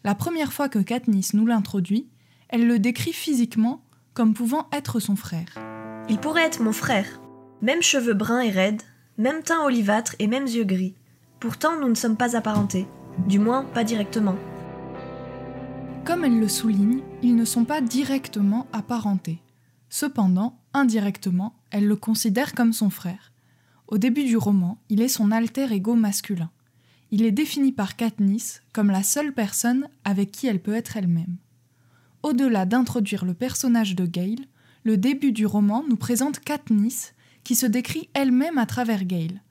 La 0.09 0.15
première 0.15 0.55
fois 0.55 0.71
que 0.71 0.79
Katniss 0.79 1.35
nous 1.35 1.45
l'introduit, 1.45 2.09
elle 2.49 2.67
le 2.67 2.79
décrit 2.79 3.13
physiquement 3.13 3.83
comme 4.15 4.33
pouvant 4.33 4.67
être 4.73 5.01
son 5.01 5.17
frère. 5.17 5.59
Il 6.09 6.17
pourrait 6.17 6.47
être 6.47 6.63
mon 6.63 6.73
frère. 6.73 7.21
Même 7.61 7.83
cheveux 7.83 8.15
bruns 8.15 8.41
et 8.41 8.49
raides, 8.49 8.81
même 9.19 9.43
teint 9.43 9.63
olivâtre 9.67 10.15
et 10.19 10.27
mêmes 10.27 10.47
yeux 10.47 10.65
gris. 10.65 10.95
Pourtant, 11.41 11.79
nous 11.79 11.91
ne 11.91 11.95
sommes 11.95 12.17
pas 12.17 12.37
apparentés. 12.37 12.87
Du 13.27 13.39
moins, 13.39 13.65
pas 13.65 13.85
directement. 13.85 14.37
Comme 16.07 16.25
elle 16.25 16.41
le 16.41 16.49
souligne, 16.49 17.03
ils 17.21 17.37
ne 17.37 17.45
sont 17.45 17.67
pas 17.67 17.83
directement 17.83 18.67
apparentés. 18.73 19.43
Cependant, 19.91 20.59
indirectement, 20.73 21.55
elle 21.71 21.87
le 21.87 21.97
considère 21.97 22.55
comme 22.55 22.73
son 22.73 22.89
frère. 22.89 23.31
Au 23.89 23.99
début 23.99 24.25
du 24.25 24.39
roman, 24.39 24.79
il 24.89 25.03
est 25.03 25.09
son 25.09 25.33
alter 25.33 25.71
ego 25.71 25.95
masculin. 25.95 26.49
Il 27.11 27.25
est 27.25 27.33
défini 27.33 27.73
par 27.73 27.97
Katniss 27.97 28.63
comme 28.73 28.91
la 28.91 29.03
seule 29.03 29.33
personne 29.33 29.89
avec 30.05 30.31
qui 30.31 30.47
elle 30.47 30.61
peut 30.61 30.75
être 30.75 30.97
elle-même. 30.97 31.37
Au-delà 32.23 32.67
d'introduire 32.67 33.25
le 33.25 33.33
personnage 33.33 33.95
de 33.95 34.05
Gale, 34.05 34.45
le 34.85 34.97
début 34.97 35.33
du 35.33 35.47
roman 35.47 35.85
nous 35.89 35.97
présente 35.97 36.41
Katniss 36.41 37.15
qui 37.45 37.55
se 37.55 37.67
décrit 37.67 38.11
elle-même 38.13 38.59
à 38.59 38.67
travers 38.67 39.05
Gale. 39.05 39.43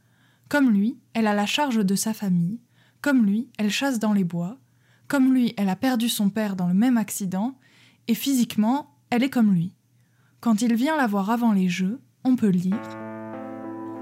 Comme 0.49 0.69
lui, 0.69 0.97
elle 1.13 1.25
a 1.25 1.33
la 1.33 1.47
charge 1.47 1.83
de 1.83 1.95
sa 1.95 2.13
famille, 2.13 2.59
comme 3.01 3.25
lui, 3.25 3.49
elle 3.57 3.71
chasse 3.71 3.99
dans 3.99 4.13
les 4.13 4.23
bois, 4.23 4.57
comme 5.07 5.33
lui, 5.33 5.53
elle 5.57 5.69
a 5.69 5.75
perdu 5.75 6.09
son 6.09 6.29
père 6.29 6.55
dans 6.55 6.67
le 6.67 6.73
même 6.73 6.97
accident, 6.97 7.57
et 8.07 8.13
physiquement, 8.13 8.93
elle 9.09 9.23
est 9.23 9.29
comme 9.29 9.53
lui. 9.53 9.73
Quand 10.41 10.61
il 10.61 10.75
vient 10.75 10.95
la 10.95 11.07
voir 11.07 11.29
avant 11.31 11.53
les 11.53 11.69
jeux, 11.69 11.99
on 12.23 12.35
peut 12.35 12.49
lire 12.49 12.77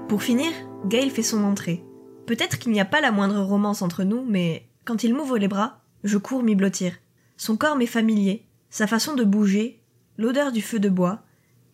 Pour 0.08 0.22
finir, 0.22 0.50
Gale 0.86 1.10
fait 1.10 1.22
son 1.22 1.42
entrée. 1.44 1.85
Peut-être 2.26 2.58
qu'il 2.58 2.72
n'y 2.72 2.80
a 2.80 2.84
pas 2.84 3.00
la 3.00 3.12
moindre 3.12 3.40
romance 3.40 3.82
entre 3.82 4.02
nous, 4.02 4.24
mais 4.24 4.66
quand 4.84 5.04
il 5.04 5.14
m'ouvre 5.14 5.38
les 5.38 5.48
bras, 5.48 5.80
je 6.02 6.18
cours 6.18 6.42
m'y 6.42 6.54
blottir. 6.54 6.92
Son 7.36 7.56
corps 7.56 7.76
m'est 7.76 7.86
familier, 7.86 8.46
sa 8.70 8.86
façon 8.86 9.14
de 9.14 9.24
bouger, 9.24 9.80
l'odeur 10.18 10.50
du 10.50 10.60
feu 10.60 10.80
de 10.80 10.88
bois, 10.88 11.22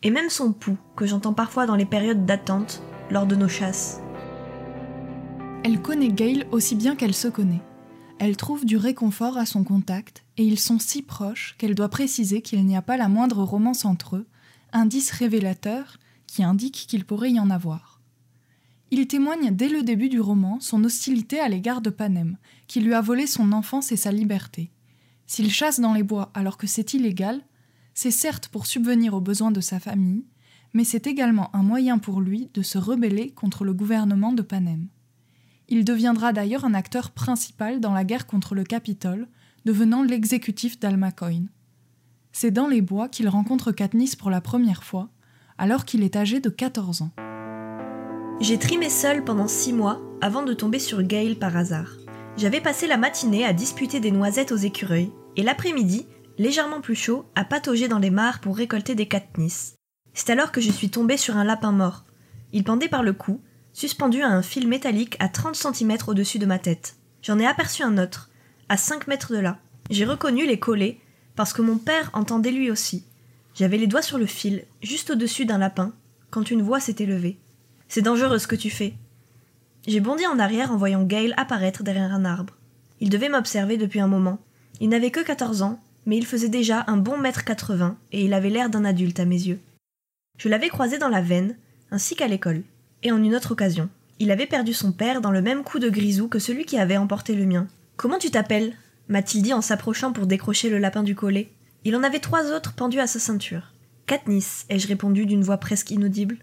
et 0.02 0.10
même 0.10 0.28
son 0.28 0.52
pouls 0.52 0.78
que 0.96 1.06
j'entends 1.06 1.32
parfois 1.32 1.66
dans 1.66 1.76
les 1.76 1.86
périodes 1.86 2.26
d'attente 2.26 2.82
lors 3.10 3.26
de 3.26 3.36
nos 3.36 3.48
chasses. 3.48 4.00
Elle 5.64 5.80
connaît 5.80 6.08
Gale 6.08 6.46
aussi 6.50 6.74
bien 6.74 6.96
qu'elle 6.96 7.14
se 7.14 7.28
connaît. 7.28 7.62
Elle 8.18 8.36
trouve 8.36 8.64
du 8.64 8.76
réconfort 8.76 9.38
à 9.38 9.46
son 9.46 9.64
contact, 9.64 10.24
et 10.36 10.44
ils 10.44 10.58
sont 10.58 10.78
si 10.78 11.02
proches 11.02 11.54
qu'elle 11.58 11.74
doit 11.74 11.88
préciser 11.88 12.42
qu'il 12.42 12.64
n'y 12.64 12.76
a 12.76 12.82
pas 12.82 12.96
la 12.96 13.08
moindre 13.08 13.42
romance 13.42 13.84
entre 13.84 14.16
eux, 14.16 14.26
indice 14.72 15.10
révélateur 15.12 15.98
qui 16.26 16.42
indique 16.42 16.86
qu'il 16.88 17.04
pourrait 17.04 17.30
y 17.30 17.40
en 17.40 17.50
avoir. 17.50 17.91
Il 18.94 19.06
témoigne 19.06 19.56
dès 19.56 19.70
le 19.70 19.82
début 19.82 20.10
du 20.10 20.20
roman 20.20 20.60
son 20.60 20.84
hostilité 20.84 21.40
à 21.40 21.48
l'égard 21.48 21.80
de 21.80 21.88
Panem, 21.88 22.36
qui 22.66 22.78
lui 22.78 22.92
a 22.92 23.00
volé 23.00 23.26
son 23.26 23.52
enfance 23.52 23.90
et 23.90 23.96
sa 23.96 24.12
liberté. 24.12 24.70
S'il 25.26 25.50
chasse 25.50 25.80
dans 25.80 25.94
les 25.94 26.02
bois 26.02 26.30
alors 26.34 26.58
que 26.58 26.66
c'est 26.66 26.92
illégal, 26.92 27.40
c'est 27.94 28.10
certes 28.10 28.48
pour 28.48 28.66
subvenir 28.66 29.14
aux 29.14 29.22
besoins 29.22 29.50
de 29.50 29.62
sa 29.62 29.80
famille, 29.80 30.26
mais 30.74 30.84
c'est 30.84 31.06
également 31.06 31.48
un 31.56 31.62
moyen 31.62 31.96
pour 31.96 32.20
lui 32.20 32.50
de 32.52 32.60
se 32.60 32.76
rebeller 32.76 33.30
contre 33.30 33.64
le 33.64 33.72
gouvernement 33.72 34.34
de 34.34 34.42
Panem. 34.42 34.88
Il 35.70 35.86
deviendra 35.86 36.34
d'ailleurs 36.34 36.66
un 36.66 36.74
acteur 36.74 37.12
principal 37.12 37.80
dans 37.80 37.94
la 37.94 38.04
guerre 38.04 38.26
contre 38.26 38.54
le 38.54 38.62
Capitole, 38.62 39.26
devenant 39.64 40.02
l'exécutif 40.02 40.78
d'Almacoin. 40.78 41.46
C'est 42.32 42.50
dans 42.50 42.68
les 42.68 42.82
bois 42.82 43.08
qu'il 43.08 43.30
rencontre 43.30 43.72
Katniss 43.72 44.16
pour 44.16 44.28
la 44.28 44.42
première 44.42 44.84
fois, 44.84 45.08
alors 45.56 45.86
qu'il 45.86 46.02
est 46.02 46.14
âgé 46.14 46.40
de 46.40 46.50
14 46.50 47.00
ans. 47.00 47.31
J'ai 48.42 48.58
trimé 48.58 48.90
seul 48.90 49.22
pendant 49.22 49.46
six 49.46 49.72
mois 49.72 50.00
avant 50.20 50.42
de 50.42 50.52
tomber 50.52 50.80
sur 50.80 51.00
Gale 51.04 51.36
par 51.36 51.56
hasard. 51.56 51.92
J'avais 52.36 52.60
passé 52.60 52.88
la 52.88 52.96
matinée 52.96 53.46
à 53.46 53.52
disputer 53.52 54.00
des 54.00 54.10
noisettes 54.10 54.50
aux 54.50 54.56
écureuils, 54.56 55.12
et 55.36 55.44
l'après-midi, 55.44 56.08
légèrement 56.38 56.80
plus 56.80 56.96
chaud, 56.96 57.24
à 57.36 57.44
patauger 57.44 57.86
dans 57.86 58.00
les 58.00 58.10
mares 58.10 58.40
pour 58.40 58.56
récolter 58.56 58.96
des 58.96 59.06
Katniss. 59.06 59.76
C'est 60.12 60.30
alors 60.30 60.50
que 60.50 60.60
je 60.60 60.72
suis 60.72 60.90
tombée 60.90 61.18
sur 61.18 61.36
un 61.36 61.44
lapin 61.44 61.70
mort. 61.70 62.04
Il 62.52 62.64
pendait 62.64 62.88
par 62.88 63.04
le 63.04 63.12
cou, 63.12 63.40
suspendu 63.72 64.22
à 64.22 64.28
un 64.30 64.42
fil 64.42 64.66
métallique 64.66 65.14
à 65.20 65.28
30 65.28 65.54
cm 65.54 65.98
au-dessus 66.08 66.40
de 66.40 66.46
ma 66.46 66.58
tête. 66.58 66.96
J'en 67.22 67.38
ai 67.38 67.46
aperçu 67.46 67.84
un 67.84 67.96
autre, 67.96 68.28
à 68.68 68.76
5 68.76 69.06
mètres 69.06 69.32
de 69.32 69.38
là. 69.38 69.58
J'ai 69.88 70.04
reconnu 70.04 70.48
les 70.48 70.58
collets 70.58 70.98
parce 71.36 71.52
que 71.52 71.62
mon 71.62 71.78
père 71.78 72.10
entendait 72.12 72.50
lui 72.50 72.72
aussi. 72.72 73.06
J'avais 73.54 73.78
les 73.78 73.86
doigts 73.86 74.02
sur 74.02 74.18
le 74.18 74.26
fil, 74.26 74.64
juste 74.82 75.10
au-dessus 75.10 75.46
d'un 75.46 75.58
lapin, 75.58 75.92
quand 76.30 76.50
une 76.50 76.62
voix 76.62 76.80
s'est 76.80 76.96
élevée. 76.98 77.38
C'est 77.94 78.00
dangereux 78.00 78.38
ce 78.38 78.46
que 78.46 78.56
tu 78.56 78.70
fais. 78.70 78.94
J'ai 79.86 80.00
bondi 80.00 80.26
en 80.26 80.38
arrière 80.38 80.72
en 80.72 80.78
voyant 80.78 81.02
Gale 81.02 81.34
apparaître 81.36 81.82
derrière 81.82 82.14
un 82.14 82.24
arbre. 82.24 82.54
Il 83.00 83.10
devait 83.10 83.28
m'observer 83.28 83.76
depuis 83.76 84.00
un 84.00 84.06
moment. 84.06 84.38
Il 84.80 84.88
n'avait 84.88 85.10
que 85.10 85.20
14 85.20 85.60
ans, 85.60 85.78
mais 86.06 86.16
il 86.16 86.24
faisait 86.24 86.48
déjà 86.48 86.84
un 86.86 86.96
bon 86.96 87.18
mètre 87.18 87.44
80 87.44 87.98
et 88.12 88.24
il 88.24 88.32
avait 88.32 88.48
l'air 88.48 88.70
d'un 88.70 88.86
adulte 88.86 89.20
à 89.20 89.26
mes 89.26 89.36
yeux. 89.42 89.60
Je 90.38 90.48
l'avais 90.48 90.70
croisé 90.70 90.96
dans 90.96 91.10
la 91.10 91.20
veine, 91.20 91.54
ainsi 91.90 92.16
qu'à 92.16 92.28
l'école, 92.28 92.62
et 93.02 93.12
en 93.12 93.22
une 93.22 93.34
autre 93.34 93.52
occasion. 93.52 93.90
Il 94.18 94.30
avait 94.30 94.46
perdu 94.46 94.72
son 94.72 94.92
père 94.92 95.20
dans 95.20 95.30
le 95.30 95.42
même 95.42 95.62
coup 95.62 95.78
de 95.78 95.90
grisou 95.90 96.28
que 96.28 96.38
celui 96.38 96.64
qui 96.64 96.78
avait 96.78 96.96
emporté 96.96 97.34
le 97.34 97.44
mien. 97.44 97.66
Comment 97.98 98.16
tu 98.16 98.30
t'appelles? 98.30 98.72
m'a-t-il 99.08 99.42
dit 99.42 99.52
en 99.52 99.60
s'approchant 99.60 100.14
pour 100.14 100.26
décrocher 100.26 100.70
le 100.70 100.78
lapin 100.78 101.02
du 101.02 101.14
collet. 101.14 101.50
Il 101.84 101.94
en 101.94 102.02
avait 102.02 102.20
trois 102.20 102.52
autres 102.52 102.72
pendus 102.72 103.00
à 103.00 103.06
sa 103.06 103.18
ceinture. 103.18 103.74
Katniss, 104.06 104.64
ai-je 104.70 104.88
répondu 104.88 105.26
d'une 105.26 105.44
voix 105.44 105.58
presque 105.58 105.90
inaudible. 105.90 106.38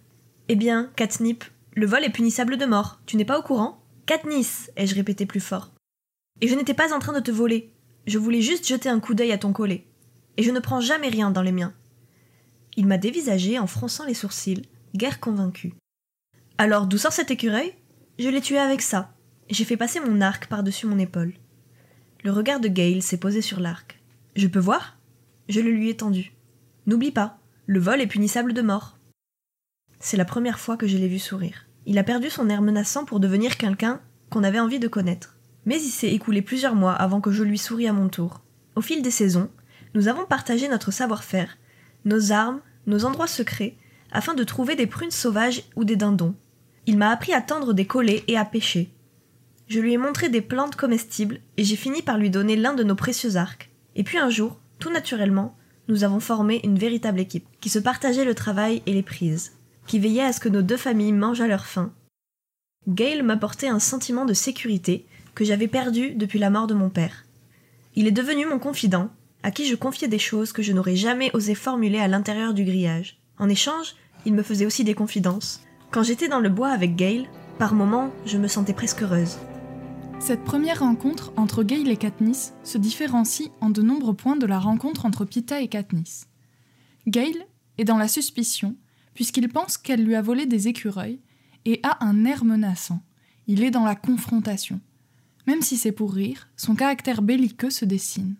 Eh 0.51 0.55
bien, 0.55 0.91
Katnip, 0.95 1.43
le 1.75 1.85
vol 1.85 2.03
est 2.03 2.09
punissable 2.09 2.57
de 2.57 2.65
mort. 2.65 2.99
Tu 3.05 3.17
n'es 3.17 3.25
pas 3.25 3.37
au 3.37 3.43
courant? 3.43 3.83
Katniss, 4.07 4.71
ai-je 4.75 4.95
répété 4.95 5.27
plus 5.27 5.39
fort. 5.39 5.71
Et 6.41 6.47
je 6.47 6.55
n'étais 6.55 6.73
pas 6.73 6.91
en 6.91 6.97
train 6.97 7.13
de 7.13 7.19
te 7.19 7.29
voler. 7.29 7.71
Je 8.07 8.17
voulais 8.17 8.41
juste 8.41 8.67
jeter 8.67 8.89
un 8.89 8.99
coup 8.99 9.13
d'œil 9.13 9.31
à 9.31 9.37
ton 9.37 9.53
collet. 9.53 9.85
Et 10.37 10.43
je 10.43 10.49
ne 10.49 10.59
prends 10.59 10.81
jamais 10.81 11.09
rien 11.09 11.29
dans 11.29 11.43
les 11.43 11.51
miens. 11.51 11.75
Il 12.77 12.87
m'a 12.87 12.97
dévisagé 12.97 13.59
en 13.59 13.67
fronçant 13.67 14.05
les 14.05 14.15
sourcils, 14.15 14.63
guère 14.95 15.19
convaincu. 15.19 15.75
Alors, 16.57 16.87
d'où 16.87 16.97
sort 16.97 17.13
cet 17.13 17.29
écureuil? 17.29 17.75
Je 18.17 18.27
l'ai 18.27 18.41
tué 18.41 18.57
avec 18.57 18.81
ça. 18.81 19.13
J'ai 19.51 19.65
fait 19.65 19.77
passer 19.77 19.99
mon 19.99 20.19
arc 20.19 20.47
par-dessus 20.47 20.87
mon 20.87 20.97
épaule. 20.97 21.35
Le 22.23 22.31
regard 22.31 22.59
de 22.59 22.69
Gale 22.69 23.03
s'est 23.03 23.17
posé 23.17 23.43
sur 23.43 23.59
l'arc. 23.59 24.01
Je 24.35 24.47
peux 24.47 24.57
voir? 24.57 24.97
Je 25.47 25.59
le 25.59 25.69
lui 25.69 25.89
ai 25.89 25.97
tendu. 25.97 26.33
N'oublie 26.87 27.11
pas, 27.11 27.37
le 27.67 27.79
vol 27.79 28.01
est 28.01 28.07
punissable 28.07 28.53
de 28.53 28.63
mort. 28.63 28.98
C'est 29.99 30.17
la 30.17 30.25
première 30.25 30.59
fois 30.59 30.77
que 30.77 30.87
je 30.87 30.97
l'ai 30.97 31.07
vu 31.07 31.19
sourire. 31.19 31.65
Il 31.85 31.97
a 31.97 32.03
perdu 32.03 32.29
son 32.29 32.49
air 32.49 32.61
menaçant 32.61 33.03
pour 33.03 33.19
devenir 33.19 33.57
quelqu'un 33.57 33.99
qu'on 34.29 34.43
avait 34.43 34.59
envie 34.59 34.79
de 34.79 34.87
connaître. 34.87 35.35
Mais 35.65 35.81
il 35.81 35.89
s'est 35.89 36.13
écoulé 36.13 36.41
plusieurs 36.41 36.75
mois 36.75 36.93
avant 36.93 37.19
que 37.19 37.31
je 37.31 37.43
lui 37.43 37.57
souris 37.57 37.87
à 37.87 37.93
mon 37.93 38.07
tour. 38.07 38.41
Au 38.75 38.81
fil 38.81 39.01
des 39.01 39.11
saisons, 39.11 39.49
nous 39.93 40.07
avons 40.07 40.25
partagé 40.25 40.69
notre 40.69 40.91
savoir-faire, 40.91 41.57
nos 42.05 42.31
armes, 42.31 42.61
nos 42.87 43.03
endroits 43.03 43.27
secrets, 43.27 43.75
afin 44.11 44.33
de 44.33 44.43
trouver 44.43 44.75
des 44.75 44.87
prunes 44.87 45.11
sauvages 45.11 45.63
ou 45.75 45.83
des 45.83 45.97
dindons. 45.97 46.35
Il 46.85 46.97
m'a 46.97 47.09
appris 47.09 47.33
à 47.33 47.41
tendre 47.41 47.73
des 47.73 47.85
collets 47.85 48.23
et 48.27 48.37
à 48.37 48.45
pêcher. 48.45 48.91
Je 49.67 49.79
lui 49.79 49.93
ai 49.93 49.97
montré 49.97 50.29
des 50.29 50.41
plantes 50.41 50.75
comestibles 50.75 51.41
et 51.57 51.63
j'ai 51.63 51.75
fini 51.75 52.01
par 52.01 52.17
lui 52.17 52.29
donner 52.29 52.55
l'un 52.55 52.73
de 52.73 52.83
nos 52.83 52.95
précieux 52.95 53.35
arcs. 53.35 53.69
Et 53.95 54.03
puis 54.03 54.17
un 54.17 54.29
jour, 54.29 54.59
tout 54.79 54.91
naturellement, 54.91 55.55
nous 55.89 56.03
avons 56.03 56.19
formé 56.19 56.61
une 56.63 56.79
véritable 56.79 57.19
équipe, 57.19 57.47
qui 57.59 57.69
se 57.69 57.79
partageait 57.79 58.25
le 58.25 58.35
travail 58.35 58.81
et 58.85 58.93
les 58.93 59.03
prises, 59.03 59.53
qui 59.89 59.97
veillait 59.97 60.23
à 60.23 60.31
ce 60.31 60.39
que 60.39 60.49
nos 60.49 60.61
deux 60.61 60.77
familles 60.77 61.13
mangent 61.13 61.41
à 61.41 61.47
leur 61.47 61.65
faim. 61.65 61.91
Gail 62.87 63.23
m'apportait 63.23 63.69
un 63.69 63.79
sentiment 63.79 64.23
de 64.23 64.35
sécurité 64.35 65.07
que 65.33 65.43
j'avais 65.43 65.67
perdu 65.67 66.11
depuis 66.11 66.37
la 66.37 66.51
mort 66.51 66.67
de 66.67 66.75
mon 66.75 66.91
père. 66.91 67.25
Il 67.95 68.05
est 68.05 68.11
devenu 68.11 68.45
mon 68.45 68.59
confident, 68.59 69.09
à 69.41 69.49
qui 69.49 69.65
je 69.65 69.73
confiais 69.73 70.07
des 70.07 70.19
choses 70.19 70.51
que 70.51 70.61
je 70.61 70.73
n'aurais 70.73 70.95
jamais 70.95 71.31
osé 71.33 71.55
formuler 71.55 71.97
à 71.97 72.07
l'intérieur 72.07 72.53
du 72.53 72.65
grillage. 72.65 73.17
En 73.39 73.49
échange, 73.49 73.95
il 74.27 74.35
me 74.35 74.43
faisait 74.43 74.67
aussi 74.67 74.83
des 74.83 74.93
confidences. 74.93 75.61
Quand 75.89 76.03
j'étais 76.03 76.27
dans 76.27 76.39
le 76.39 76.49
bois 76.49 76.69
avec 76.69 76.95
Gail, 76.95 77.27
par 77.57 77.73
moments, 77.73 78.11
je 78.27 78.37
me 78.37 78.47
sentais 78.47 78.73
presque 78.73 79.01
heureuse. 79.01 79.39
Cette 80.19 80.43
première 80.43 80.81
rencontre 80.81 81.33
entre 81.35 81.63
Gale 81.63 81.89
et 81.89 81.97
Katniss 81.97 82.53
se 82.63 82.77
différencie 82.77 83.49
en 83.59 83.71
de 83.71 83.81
nombreux 83.81 84.13
points 84.13 84.37
de 84.37 84.45
la 84.45 84.59
rencontre 84.59 85.07
entre 85.07 85.25
Pita 85.25 85.61
et 85.61 85.67
Katniss. 85.67 86.27
Gale 87.07 87.47
est 87.79 87.85
dans 87.85 87.97
la 87.97 88.07
suspicion, 88.07 88.75
puisqu'il 89.19 89.49
pense 89.49 89.77
qu'elle 89.77 90.05
lui 90.05 90.15
a 90.15 90.21
volé 90.21 90.45
des 90.45 90.69
écureuils, 90.69 91.19
et 91.65 91.81
a 91.83 92.05
un 92.05 92.23
air 92.23 92.45
menaçant. 92.45 93.01
Il 93.47 93.63
est 93.63 93.69
dans 93.69 93.83
la 93.83 93.95
confrontation. 93.95 94.79
Même 95.45 95.61
si 95.61 95.75
c'est 95.75 95.91
pour 95.91 96.13
rire, 96.13 96.47
son 96.55 96.73
caractère 96.73 97.21
belliqueux 97.21 97.69
se 97.69 97.83
dessine. 97.83 98.35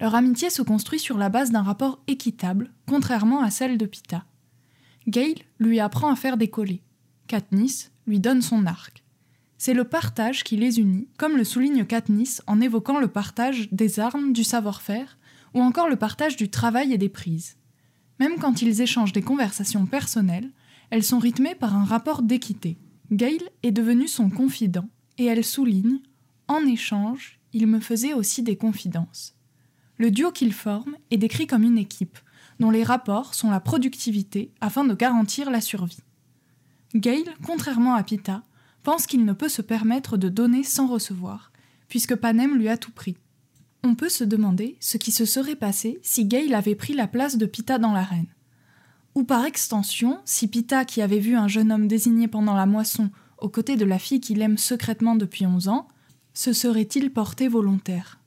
Leur 0.00 0.14
amitié 0.14 0.48
se 0.48 0.62
construit 0.62 1.00
sur 1.00 1.18
la 1.18 1.28
base 1.28 1.50
d'un 1.50 1.64
rapport 1.64 1.98
équitable, 2.06 2.70
contrairement 2.86 3.42
à 3.42 3.50
celle 3.50 3.78
de 3.78 3.84
Pita. 3.84 4.24
Gale 5.08 5.42
lui 5.58 5.80
apprend 5.80 6.12
à 6.12 6.14
faire 6.14 6.36
des 6.36 6.50
collets. 6.50 6.82
Katniss 7.26 7.90
lui 8.06 8.20
donne 8.20 8.42
son 8.42 8.64
arc. 8.64 9.02
C'est 9.58 9.74
le 9.74 9.82
partage 9.82 10.44
qui 10.44 10.56
les 10.56 10.78
unit, 10.78 11.08
comme 11.18 11.36
le 11.36 11.42
souligne 11.42 11.84
Katniss 11.84 12.42
en 12.46 12.60
évoquant 12.60 13.00
le 13.00 13.08
partage 13.08 13.68
des 13.72 13.98
armes, 13.98 14.32
du 14.32 14.44
savoir-faire, 14.44 15.18
ou 15.52 15.62
encore 15.62 15.88
le 15.88 15.96
partage 15.96 16.36
du 16.36 16.48
travail 16.48 16.92
et 16.92 16.98
des 16.98 17.08
prises. 17.08 17.56
Même 18.18 18.38
quand 18.38 18.62
ils 18.62 18.80
échangent 18.80 19.12
des 19.12 19.22
conversations 19.22 19.86
personnelles, 19.86 20.50
elles 20.90 21.04
sont 21.04 21.18
rythmées 21.18 21.54
par 21.54 21.76
un 21.76 21.84
rapport 21.84 22.22
d'équité. 22.22 22.78
Gale 23.12 23.50
est 23.62 23.72
devenu 23.72 24.08
son 24.08 24.30
confident, 24.30 24.88
et 25.18 25.26
elle 25.26 25.44
souligne 25.44 26.00
En 26.48 26.64
échange, 26.66 27.40
il 27.52 27.66
me 27.66 27.80
faisait 27.80 28.14
aussi 28.14 28.42
des 28.42 28.56
confidences. 28.56 29.34
Le 29.98 30.10
duo 30.10 30.30
qu'ils 30.30 30.52
forment 30.52 30.96
est 31.10 31.16
décrit 31.16 31.46
comme 31.46 31.62
une 31.62 31.78
équipe, 31.78 32.18
dont 32.60 32.70
les 32.70 32.84
rapports 32.84 33.34
sont 33.34 33.50
la 33.50 33.60
productivité 33.60 34.52
afin 34.60 34.84
de 34.84 34.94
garantir 34.94 35.50
la 35.50 35.60
survie. 35.60 36.02
Gale, 36.94 37.34
contrairement 37.44 37.94
à 37.94 38.02
Pita, 38.02 38.42
pense 38.82 39.06
qu'il 39.06 39.24
ne 39.24 39.32
peut 39.32 39.48
se 39.48 39.62
permettre 39.62 40.16
de 40.16 40.28
donner 40.28 40.62
sans 40.62 40.86
recevoir, 40.86 41.50
puisque 41.88 42.14
Panem 42.14 42.56
lui 42.56 42.68
a 42.68 42.76
tout 42.76 42.92
pris. 42.92 43.16
On 43.82 43.94
peut 43.94 44.08
se 44.08 44.24
demander 44.24 44.76
ce 44.80 44.96
qui 44.96 45.12
se 45.12 45.24
serait 45.24 45.56
passé 45.56 45.98
si 46.02 46.24
Gale 46.24 46.54
avait 46.54 46.74
pris 46.74 46.92
la 46.92 47.06
place 47.06 47.36
de 47.36 47.46
Pita 47.46 47.78
dans 47.78 47.92
l'arène. 47.92 48.26
Ou 49.14 49.24
par 49.24 49.44
extension, 49.44 50.18
si 50.24 50.48
Pita, 50.48 50.84
qui 50.84 51.00
avait 51.00 51.18
vu 51.18 51.36
un 51.36 51.48
jeune 51.48 51.72
homme 51.72 51.88
désigné 51.88 52.28
pendant 52.28 52.54
la 52.54 52.66
moisson 52.66 53.10
aux 53.38 53.48
côtés 53.48 53.76
de 53.76 53.84
la 53.84 53.98
fille 53.98 54.20
qu'il 54.20 54.42
aime 54.42 54.58
secrètement 54.58 55.14
depuis 55.14 55.46
onze 55.46 55.68
ans, 55.68 55.88
se 56.34 56.52
serait-il 56.52 57.12
porté 57.12 57.48
volontaire? 57.48 58.20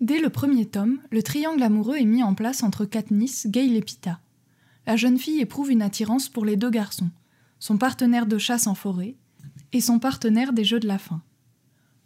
Dès 0.00 0.20
le 0.20 0.30
premier 0.30 0.66
tome, 0.66 0.98
le 1.10 1.22
triangle 1.22 1.62
amoureux 1.62 1.96
est 1.96 2.04
mis 2.04 2.22
en 2.22 2.34
place 2.34 2.62
entre 2.62 2.84
Katniss, 2.84 3.46
Gale 3.48 3.76
et 3.76 3.82
Pita. 3.82 4.20
La 4.86 4.96
jeune 4.96 5.18
fille 5.18 5.40
éprouve 5.40 5.70
une 5.70 5.82
attirance 5.82 6.28
pour 6.28 6.44
les 6.44 6.56
deux 6.56 6.70
garçons, 6.70 7.10
son 7.58 7.78
partenaire 7.78 8.26
de 8.26 8.38
chasse 8.38 8.66
en 8.66 8.74
forêt 8.74 9.16
et 9.72 9.80
son 9.80 9.98
partenaire 9.98 10.52
des 10.52 10.64
jeux 10.64 10.80
de 10.80 10.86
la 10.86 10.98
faim. 10.98 11.22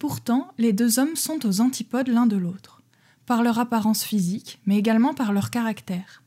Pourtant, 0.00 0.48
les 0.56 0.72
deux 0.72 0.98
hommes 0.98 1.14
sont 1.14 1.44
aux 1.46 1.60
antipodes 1.60 2.08
l'un 2.08 2.24
de 2.24 2.38
l'autre, 2.38 2.80
par 3.26 3.42
leur 3.42 3.58
apparence 3.58 4.02
physique, 4.02 4.58
mais 4.64 4.78
également 4.78 5.12
par 5.12 5.34
leur 5.34 5.50
caractère. 5.50 6.22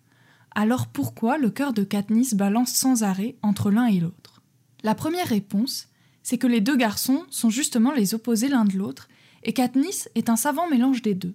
Alors 0.53 0.85
pourquoi 0.85 1.39
le 1.39 1.49
cœur 1.49 1.73
de 1.73 1.83
Katniss 1.83 2.35
balance 2.35 2.71
sans 2.71 3.01
arrêt 3.01 3.35
entre 3.41 3.71
l'un 3.71 3.87
et 3.87 3.99
l'autre? 3.99 4.43
La 4.83 4.93
première 4.93 5.27
réponse, 5.27 5.87
c'est 6.21 6.37
que 6.37 6.45
les 6.45 6.61
deux 6.61 6.75
garçons 6.75 7.23
sont 7.31 7.49
justement 7.49 7.91
les 7.91 8.13
opposés 8.13 8.47
l'un 8.47 8.65
de 8.65 8.77
l'autre, 8.77 9.07
et 9.41 9.53
Katniss 9.53 10.07
est 10.13 10.29
un 10.29 10.35
savant 10.35 10.69
mélange 10.69 11.01
des 11.01 11.15
deux. 11.15 11.33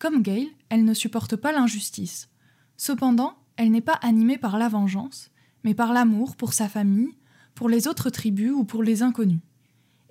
Comme 0.00 0.22
Gale, 0.22 0.48
elle 0.70 0.84
ne 0.84 0.92
supporte 0.92 1.36
pas 1.36 1.52
l'injustice. 1.52 2.30
Cependant, 2.76 3.36
elle 3.54 3.70
n'est 3.70 3.80
pas 3.80 4.00
animée 4.02 4.38
par 4.38 4.58
la 4.58 4.68
vengeance, 4.68 5.30
mais 5.62 5.74
par 5.74 5.92
l'amour 5.92 6.34
pour 6.34 6.52
sa 6.52 6.68
famille, 6.68 7.14
pour 7.54 7.68
les 7.68 7.86
autres 7.86 8.10
tribus 8.10 8.50
ou 8.50 8.64
pour 8.64 8.82
les 8.82 9.04
inconnus. 9.04 9.38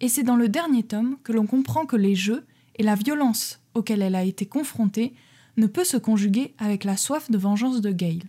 Et 0.02 0.08
c'est 0.08 0.24
dans 0.24 0.36
le 0.36 0.50
dernier 0.50 0.84
tome 0.84 1.18
que 1.24 1.32
l'on 1.32 1.46
comprend 1.46 1.86
que 1.86 1.96
les 1.96 2.16
jeux 2.16 2.46
et 2.76 2.84
la 2.84 2.96
violence 2.96 3.60
auxquels 3.74 4.02
elle 4.02 4.16
a 4.16 4.24
été 4.24 4.46
confrontée 4.46 5.14
ne 5.58 5.68
peut 5.68 5.84
se 5.84 5.98
conjuguer 5.98 6.54
avec 6.58 6.84
la 6.84 6.98
soif 6.98 7.30
de 7.30 7.38
vengeance 7.38 7.82
de 7.82 7.92
Gale. 7.92 8.24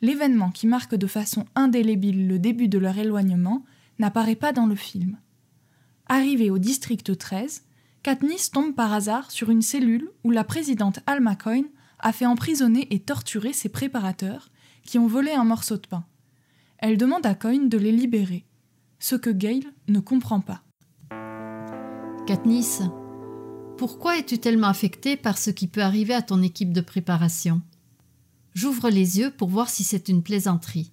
L'événement 0.00 0.50
qui 0.50 0.66
marque 0.66 0.94
de 0.94 1.06
façon 1.06 1.46
indélébile 1.54 2.28
le 2.28 2.38
début 2.38 2.68
de 2.68 2.78
leur 2.78 2.98
éloignement 2.98 3.64
n'apparaît 3.98 4.36
pas 4.36 4.52
dans 4.52 4.66
le 4.66 4.74
film. 4.74 5.18
Arrivée 6.06 6.50
au 6.50 6.58
district 6.58 7.16
13, 7.16 7.64
Katniss 8.02 8.50
tombe 8.50 8.74
par 8.74 8.92
hasard 8.92 9.30
sur 9.30 9.50
une 9.50 9.62
cellule 9.62 10.10
où 10.24 10.30
la 10.30 10.44
présidente 10.44 11.00
Alma 11.06 11.36
Coyne 11.36 11.68
a 12.00 12.12
fait 12.12 12.26
emprisonner 12.26 12.92
et 12.92 12.98
torturer 12.98 13.52
ses 13.52 13.68
préparateurs 13.68 14.50
qui 14.84 14.98
ont 14.98 15.06
volé 15.06 15.30
un 15.32 15.44
morceau 15.44 15.76
de 15.76 15.86
pain. 15.86 16.04
Elle 16.78 16.98
demande 16.98 17.24
à 17.26 17.34
Coyne 17.34 17.68
de 17.68 17.78
les 17.78 17.92
libérer, 17.92 18.44
ce 18.98 19.14
que 19.14 19.30
Gale 19.30 19.72
ne 19.86 20.00
comprend 20.00 20.40
pas. 20.40 20.62
Katniss, 22.26 22.82
pourquoi 23.76 24.16
es-tu 24.16 24.38
tellement 24.38 24.68
affectée 24.68 25.16
par 25.16 25.36
ce 25.36 25.50
qui 25.50 25.66
peut 25.66 25.82
arriver 25.82 26.14
à 26.14 26.22
ton 26.22 26.40
équipe 26.40 26.72
de 26.72 26.80
préparation? 26.80 27.60
J'ouvre 28.54 28.90
les 28.90 29.18
yeux 29.18 29.32
pour 29.32 29.48
voir 29.48 29.68
si 29.68 29.82
c'est 29.82 30.08
une 30.08 30.22
plaisanterie, 30.22 30.92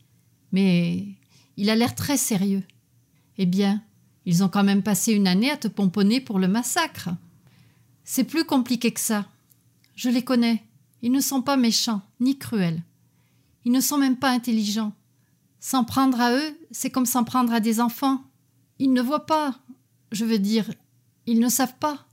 mais 0.52 1.06
il 1.56 1.70
a 1.70 1.76
l'air 1.76 1.94
très 1.94 2.18
sérieux. 2.18 2.64
Eh 3.38 3.46
bien, 3.46 3.84
ils 4.26 4.44
ont 4.44 4.50
quand 4.50 4.64
même 4.64 4.82
passé 4.82 5.14
une 5.14 5.28
année 5.28 5.52
à 5.52 5.58
te 5.58 5.68
pomponner 5.68 6.20
pour 6.20 6.40
le 6.40 6.48
massacre. 6.48 7.10
C'est 8.04 8.24
plus 8.24 8.46
compliqué 8.46 8.92
que 8.92 9.00
ça. 9.00 9.28
Je 9.96 10.10
les 10.10 10.24
connais. 10.24 10.64
Ils 11.04 11.12
ne 11.12 11.22
sont 11.22 11.44
pas 11.44 11.58
méchants, 11.58 12.02
ni 12.20 12.40
cruels. 12.40 12.82
Ils 13.66 13.72
ne 13.72 13.82
sont 13.82 14.00
même 14.00 14.18
pas 14.18 14.32
intelligents. 14.32 14.94
S'en 15.60 15.84
prendre 15.84 16.20
à 16.20 16.34
eux, 16.34 16.58
c'est 16.72 16.90
comme 16.90 17.06
s'en 17.06 17.24
prendre 17.24 17.54
à 17.54 17.60
des 17.60 17.80
enfants. 17.80 18.24
Ils 18.80 18.94
ne 18.94 19.02
voient 19.02 19.28
pas. 19.28 19.60
Je 20.12 20.26
veux 20.26 20.40
dire, 20.40 20.66
ils 21.30 21.40
ne 21.40 21.50
savent 21.50 21.78
pas. 21.80 22.08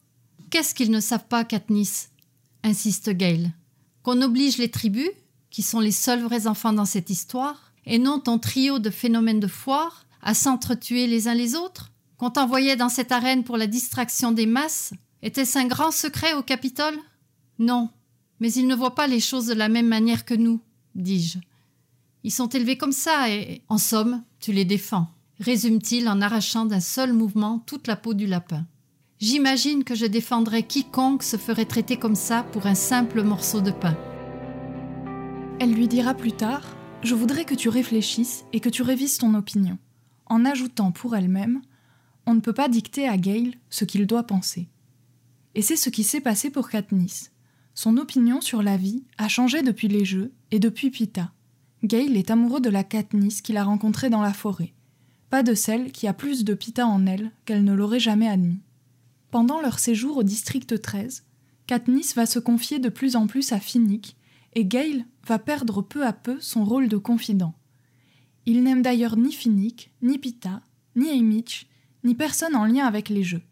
Qu'est-ce 0.51 0.75
qu'ils 0.75 0.91
ne 0.91 1.01
savent 1.01 1.27
pas, 1.27 1.45
Katniss? 1.45 2.11
insiste 2.63 3.09
Gale. 3.11 3.51
Qu'on 4.03 4.21
oblige 4.21 4.59
les 4.59 4.71
tribus, 4.71 5.09
qui 5.51 5.63
sont 5.63 5.81
les 5.81 5.91
seuls 5.91 6.23
vrais 6.23 6.47
enfants 6.47 6.75
dans 6.75 6.85
cette 6.85 7.09
histoire, 7.09 7.73
et 7.87 7.99
non 7.99 8.21
ton 8.21 8.39
trio 8.39 8.79
de 8.79 8.91
phénomènes 8.91 9.41
de 9.41 9.47
foire, 9.47 10.05
à 10.21 10.35
s'entretuer 10.35 11.07
les 11.07 11.29
uns 11.29 11.35
les 11.35 11.55
autres? 11.55 11.93
Qu'on 12.19 12.31
t'envoyait 12.31 12.77
dans 12.77 12.91
cette 12.91 13.11
arène 13.11 13.43
pour 13.43 13.57
la 13.57 13.67
distraction 13.67 14.33
des 14.33 14.45
masses? 14.45 14.93
Était-ce 15.23 15.59
un 15.59 15.67
grand 15.67 15.93
secret 15.93 16.35
au 16.35 16.43
Capitole? 16.43 16.99
Non, 17.59 17.89
mais 18.39 18.53
ils 18.53 18.67
ne 18.67 18.75
voient 18.75 18.95
pas 18.95 19.07
les 19.07 19.21
choses 19.21 19.47
de 19.47 19.55
la 19.55 19.71
même 19.71 19.89
manière 19.89 20.27
que 20.27 20.35
nous, 20.35 20.61
dis-je. 20.95 21.39
Ils 22.23 22.33
sont 22.33 22.49
élevés 22.49 22.77
comme 22.77 22.93
ça 22.93 23.31
et, 23.31 23.63
en 23.69 23.79
somme, 23.79 24.23
tu 24.41 24.53
les 24.53 24.67
défends, 24.67 25.09
résume-t-il 25.41 26.07
en 26.07 26.21
arrachant 26.21 26.67
d'un 26.67 26.81
seul 26.81 27.15
mouvement 27.15 27.61
toute 27.61 27.87
la 27.87 27.97
peau 27.97 28.13
du 28.13 28.27
lapin. 28.27 28.67
J'imagine 29.19 29.85
que 29.85 29.95
je 29.95 30.07
défendrais 30.07 30.63
quiconque 30.63 31.23
se 31.23 31.37
ferait 31.37 31.65
traiter 31.65 31.97
comme 31.97 32.15
ça 32.15 32.43
pour 32.53 32.67
un 32.67 32.75
simple 32.75 33.23
morceau 33.23 33.61
de 33.61 33.71
pain. 33.71 33.97
Elle 35.59 35.73
lui 35.73 35.89
dira 35.89 36.15
plus 36.15 36.33
tard 36.33 36.77
Je 37.03 37.15
voudrais 37.15 37.45
que 37.45 37.55
tu 37.55 37.69
réfléchisses 37.69 38.45
et 38.53 38.61
que 38.61 38.69
tu 38.69 38.83
révises 38.83 39.19
ton 39.19 39.35
opinion, 39.35 39.79
en 40.27 40.45
ajoutant 40.45 40.93
pour 40.93 41.17
elle-même 41.17 41.63
on 42.27 42.35
ne 42.35 42.41
peut 42.41 42.53
pas 42.53 42.69
dicter 42.69 43.09
à 43.09 43.17
Gale 43.17 43.55
ce 43.71 43.85
qu'il 43.85 44.07
doit 44.07 44.25
penser. 44.25 44.69
Et 45.55 45.63
c'est 45.63 45.77
ce 45.77 45.91
qui 45.91 46.03
s'est 46.03 46.21
passé 46.21 46.51
pour 46.51 46.69
Katniss. 46.69 47.33
Son 47.73 47.97
opinion 47.97 48.41
sur 48.41 48.63
la 48.63 48.77
vie 48.77 49.05
a 49.17 49.29
changé 49.29 49.63
depuis 49.63 49.89
les 49.89 50.05
Jeux 50.05 50.33
et 50.51 50.59
depuis 50.59 50.91
Pita. 50.91 51.33
Gale 51.85 52.17
est 52.17 52.31
amoureux 52.31 52.61
de 52.61 52.71
la 52.71 52.85
Katniss 52.85 53.43
qu'il 53.43 53.57
a 53.57 53.65
rencontrée 53.65 54.11
dans 54.11 54.23
la 54.23 54.33
forêt, 54.33 54.73
pas 55.31 55.43
de 55.43 55.55
celle 55.55 55.93
qui 55.93 56.09
a 56.09 56.13
plus 56.13 56.45
de 56.45 56.55
Pita 56.55 56.87
en 56.87 57.07
elle 57.07 57.31
qu'elle 57.45 57.65
ne 57.65 57.75
l'aurait 57.75 58.01
jamais 58.01 58.29
admis. 58.29 58.59
Pendant 59.37 59.61
leur 59.61 59.79
séjour 59.79 60.17
au 60.17 60.23
district 60.23 60.81
13, 60.81 61.27
Katniss 61.67 62.15
va 62.15 62.25
se 62.25 62.39
confier 62.39 62.79
de 62.79 62.89
plus 62.89 63.17
en 63.17 63.27
plus 63.27 63.53
à 63.53 63.61
Finnick 63.61 64.17
et 64.55 64.65
Gale 64.65 65.05
va 65.27 65.39
perdre 65.39 65.83
peu 65.83 66.07
à 66.07 66.15
peu 66.15 66.41
son 66.41 66.65
rôle 66.65 66.89
de 66.89 66.97
confident. 66.97 67.53
Il 68.47 68.63
n'aime 68.63 68.81
d'ailleurs 68.81 69.19
ni 69.19 69.31
Finnick, 69.31 69.93
ni 70.01 70.17
Pita, 70.17 70.63
ni 70.95 71.11
Haymitch, 71.11 71.67
ni 72.03 72.15
personne 72.15 72.57
en 72.57 72.65
lien 72.65 72.87
avec 72.87 73.11
les 73.11 73.23
jeux. 73.23 73.43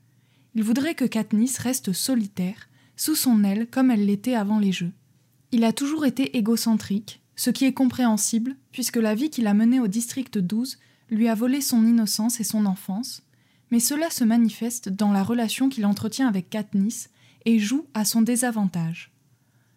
Il 0.54 0.62
voudrait 0.62 0.94
que 0.94 1.04
Katniss 1.04 1.58
reste 1.58 1.92
solitaire, 1.92 2.70
sous 2.96 3.14
son 3.14 3.44
aile 3.44 3.68
comme 3.70 3.90
elle 3.90 4.06
l'était 4.06 4.36
avant 4.36 4.58
les 4.58 4.72
jeux. 4.72 4.92
Il 5.52 5.64
a 5.64 5.74
toujours 5.74 6.06
été 6.06 6.38
égocentrique, 6.38 7.20
ce 7.36 7.50
qui 7.50 7.66
est 7.66 7.74
compréhensible, 7.74 8.56
puisque 8.72 8.96
la 8.96 9.14
vie 9.14 9.28
qu'il 9.28 9.46
a 9.46 9.52
menée 9.52 9.80
au 9.80 9.86
district 9.86 10.38
12 10.38 10.78
lui 11.10 11.28
a 11.28 11.34
volé 11.34 11.60
son 11.60 11.84
innocence 11.84 12.40
et 12.40 12.44
son 12.44 12.64
enfance, 12.64 13.22
mais 13.74 13.80
cela 13.80 14.08
se 14.08 14.22
manifeste 14.22 14.88
dans 14.88 15.10
la 15.10 15.24
relation 15.24 15.68
qu'il 15.68 15.84
entretient 15.84 16.28
avec 16.28 16.48
Katniss 16.48 17.10
et 17.44 17.58
joue 17.58 17.88
à 17.92 18.04
son 18.04 18.22
désavantage. 18.22 19.10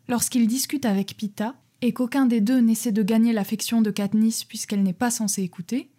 Lorsqu'il 0.07 0.45
discute 0.45 0.85
avec 0.85 1.17
Pita, 1.17 1.55
et 1.81 1.93
qu'aucun 1.93 2.27
des 2.27 2.39
deux 2.39 2.59
n'essaie 2.59 2.91
de 2.91 3.01
gagner 3.01 3.33
l'affection 3.33 3.81
de 3.81 3.89
Katniss 3.89 4.43
puisqu'elle 4.43 4.83
n'est 4.83 4.93
pas 4.93 5.09
censée 5.09 5.41
écouter, 5.41 5.89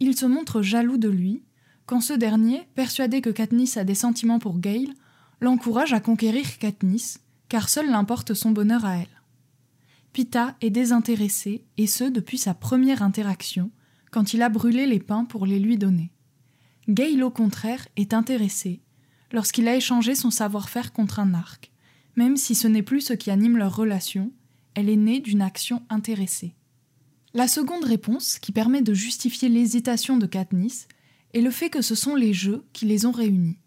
il 0.00 0.16
se 0.16 0.26
montre 0.26 0.60
jaloux 0.60 0.96
de 0.96 1.08
lui 1.08 1.44
quand 1.86 2.00
ce 2.00 2.14
dernier, 2.14 2.66
persuadé 2.74 3.20
que 3.20 3.30
Katniss 3.30 3.76
a 3.76 3.84
des 3.84 3.94
sentiments 3.94 4.40
pour 4.40 4.58
Gale, 4.58 4.94
l'encourage 5.40 5.92
à 5.92 6.00
conquérir 6.00 6.58
Katniss, 6.58 7.20
car 7.48 7.68
seul 7.68 7.88
l'importe 7.88 8.34
son 8.34 8.50
bonheur 8.50 8.84
à 8.84 8.96
elle. 8.96 9.22
Pita 10.12 10.56
est 10.62 10.70
désintéressé, 10.70 11.64
et 11.76 11.86
ce 11.86 12.02
depuis 12.02 12.38
sa 12.38 12.54
première 12.54 13.02
interaction, 13.02 13.70
quand 14.10 14.34
il 14.34 14.42
a 14.42 14.48
brûlé 14.48 14.84
les 14.84 14.98
pains 14.98 15.24
pour 15.24 15.46
les 15.46 15.60
lui 15.60 15.78
donner. 15.78 16.10
Gale, 16.88 17.24
au 17.24 17.30
contraire, 17.30 17.88
est 17.96 18.14
intéressé, 18.14 18.80
lorsqu'il 19.32 19.66
a 19.66 19.76
échangé 19.76 20.14
son 20.14 20.30
savoir-faire 20.30 20.92
contre 20.92 21.18
un 21.18 21.34
arc, 21.34 21.72
même 22.14 22.36
si 22.36 22.54
ce 22.54 22.68
n'est 22.68 22.82
plus 22.82 23.00
ce 23.00 23.12
qui 23.12 23.30
anime 23.30 23.56
leur 23.56 23.74
relation, 23.74 24.32
elle 24.74 24.88
est 24.88 24.96
née 24.96 25.20
d'une 25.20 25.42
action 25.42 25.82
intéressée. 25.90 26.54
La 27.34 27.48
seconde 27.48 27.84
réponse, 27.84 28.38
qui 28.38 28.52
permet 28.52 28.82
de 28.82 28.94
justifier 28.94 29.48
l'hésitation 29.48 30.16
de 30.16 30.26
Katniss, 30.26 30.88
est 31.34 31.40
le 31.40 31.50
fait 31.50 31.70
que 31.70 31.82
ce 31.82 31.94
sont 31.94 32.14
les 32.14 32.32
jeux 32.32 32.64
qui 32.72 32.86
les 32.86 33.04
ont 33.04 33.12
réunis. 33.12 33.58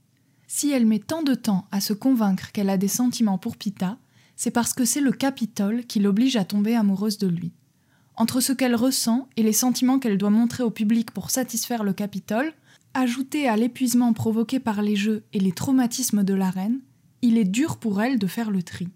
Si 0.47 0.71
elle 0.71 0.87
met 0.87 0.99
tant 0.99 1.21
de 1.21 1.35
temps 1.35 1.67
à 1.71 1.81
se 1.81 1.93
convaincre 1.93 2.51
qu'elle 2.51 2.69
a 2.69 2.77
des 2.77 2.87
sentiments 2.87 3.37
pour 3.37 3.57
Pita, 3.57 3.97
c'est 4.35 4.49
parce 4.49 4.73
que 4.73 4.85
c'est 4.85 5.01
le 5.01 5.11
Capitole 5.11 5.85
qui 5.85 5.99
l'oblige 5.99 6.37
à 6.37 6.45
tomber 6.45 6.75
amoureuse 6.75 7.17
de 7.17 7.27
lui. 7.27 7.51
Entre 8.15 8.41
ce 8.41 8.53
qu'elle 8.53 8.75
ressent 8.75 9.29
et 9.37 9.43
les 9.43 9.53
sentiments 9.53 9.99
qu'elle 9.99 10.17
doit 10.17 10.29
montrer 10.29 10.63
au 10.63 10.71
public 10.71 11.11
pour 11.11 11.29
satisfaire 11.29 11.83
le 11.83 11.93
Capitole, 11.93 12.53
ajouté 12.93 13.47
à 13.47 13.55
l'épuisement 13.55 14.13
provoqué 14.13 14.59
par 14.59 14.81
les 14.81 14.95
jeux 14.95 15.23
et 15.33 15.39
les 15.39 15.51
traumatismes 15.51 16.23
de 16.23 16.33
la 16.33 16.49
reine, 16.49 16.79
il 17.21 17.37
est 17.37 17.45
dur 17.45 17.77
pour 17.77 18.01
elle 18.01 18.19
de 18.19 18.27
faire 18.27 18.51
le 18.51 18.63
tri. 18.63 18.89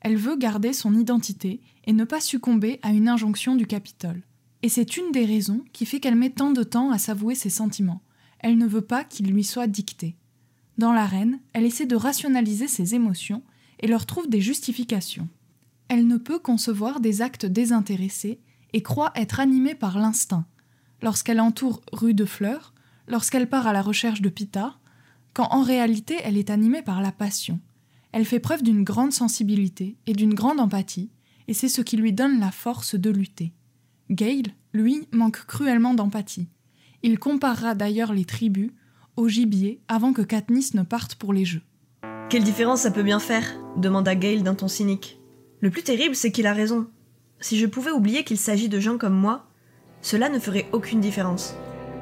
Elle 0.00 0.16
veut 0.16 0.36
garder 0.36 0.72
son 0.72 0.94
identité 0.98 1.60
et 1.84 1.92
ne 1.92 2.04
pas 2.04 2.20
succomber 2.20 2.80
à 2.82 2.90
une 2.90 3.08
injonction 3.08 3.54
du 3.54 3.66
Capitole. 3.66 4.22
Et 4.62 4.68
c'est 4.68 4.96
une 4.96 5.12
des 5.12 5.24
raisons 5.24 5.64
qui 5.72 5.86
fait 5.86 6.00
qu'elle 6.00 6.16
met 6.16 6.30
tant 6.30 6.50
de 6.50 6.62
temps 6.62 6.90
à 6.90 6.98
s'avouer 6.98 7.34
ses 7.34 7.50
sentiments. 7.50 8.02
Elle 8.38 8.58
ne 8.58 8.66
veut 8.66 8.80
pas 8.80 9.04
qu'ils 9.04 9.30
lui 9.30 9.44
soient 9.44 9.66
dictés. 9.66 10.16
Dans 10.78 10.92
l'arène, 10.92 11.40
elle 11.52 11.64
essaie 11.64 11.86
de 11.86 11.96
rationaliser 11.96 12.68
ses 12.68 12.94
émotions 12.94 13.42
et 13.80 13.86
leur 13.86 14.06
trouve 14.06 14.28
des 14.28 14.40
justifications. 14.40 15.28
Elle 15.88 16.06
ne 16.06 16.16
peut 16.16 16.38
concevoir 16.38 17.00
des 17.00 17.20
actes 17.20 17.46
désintéressés 17.46 18.40
et 18.72 18.82
croit 18.82 19.12
être 19.14 19.40
animée 19.40 19.74
par 19.74 19.98
l'instinct. 19.98 20.46
Lorsqu'elle 21.02 21.40
entoure 21.40 21.82
Rue 21.92 22.14
de 22.14 22.24
Fleurs, 22.24 22.74
lorsqu'elle 23.10 23.48
part 23.48 23.66
à 23.66 23.72
la 23.72 23.82
recherche 23.82 24.22
de 24.22 24.28
Pita, 24.28 24.74
quand 25.34 25.48
en 25.50 25.62
réalité 25.62 26.16
elle 26.24 26.36
est 26.36 26.50
animée 26.50 26.82
par 26.82 27.02
la 27.02 27.12
passion. 27.12 27.60
Elle 28.12 28.24
fait 28.24 28.40
preuve 28.40 28.62
d'une 28.62 28.82
grande 28.82 29.12
sensibilité 29.12 29.96
et 30.06 30.12
d'une 30.12 30.34
grande 30.34 30.60
empathie, 30.60 31.10
et 31.48 31.54
c'est 31.54 31.68
ce 31.68 31.82
qui 31.82 31.96
lui 31.96 32.12
donne 32.12 32.40
la 32.40 32.50
force 32.50 32.94
de 32.94 33.10
lutter. 33.10 33.52
Gale, 34.10 34.54
lui, 34.72 35.06
manque 35.12 35.44
cruellement 35.46 35.94
d'empathie. 35.94 36.48
Il 37.02 37.18
comparera 37.18 37.74
d'ailleurs 37.74 38.12
les 38.12 38.24
tribus 38.24 38.70
au 39.16 39.28
gibier 39.28 39.80
avant 39.88 40.12
que 40.12 40.22
Katniss 40.22 40.74
ne 40.74 40.82
parte 40.82 41.14
pour 41.14 41.32
les 41.32 41.44
jeux. 41.44 41.62
Quelle 42.28 42.44
différence 42.44 42.82
ça 42.82 42.90
peut 42.90 43.02
bien 43.02 43.18
faire? 43.18 43.44
demanda 43.76 44.14
Gale 44.14 44.42
d'un 44.42 44.54
ton 44.54 44.68
cynique. 44.68 45.20
Le 45.60 45.70
plus 45.70 45.82
terrible, 45.82 46.14
c'est 46.14 46.32
qu'il 46.32 46.46
a 46.46 46.52
raison. 46.52 46.88
Si 47.40 47.58
je 47.58 47.66
pouvais 47.66 47.90
oublier 47.90 48.24
qu'il 48.24 48.38
s'agit 48.38 48.68
de 48.68 48.80
gens 48.80 48.98
comme 48.98 49.14
moi, 49.14 49.48
cela 50.02 50.28
ne 50.28 50.38
ferait 50.38 50.68
aucune 50.72 51.00
différence. 51.00 51.54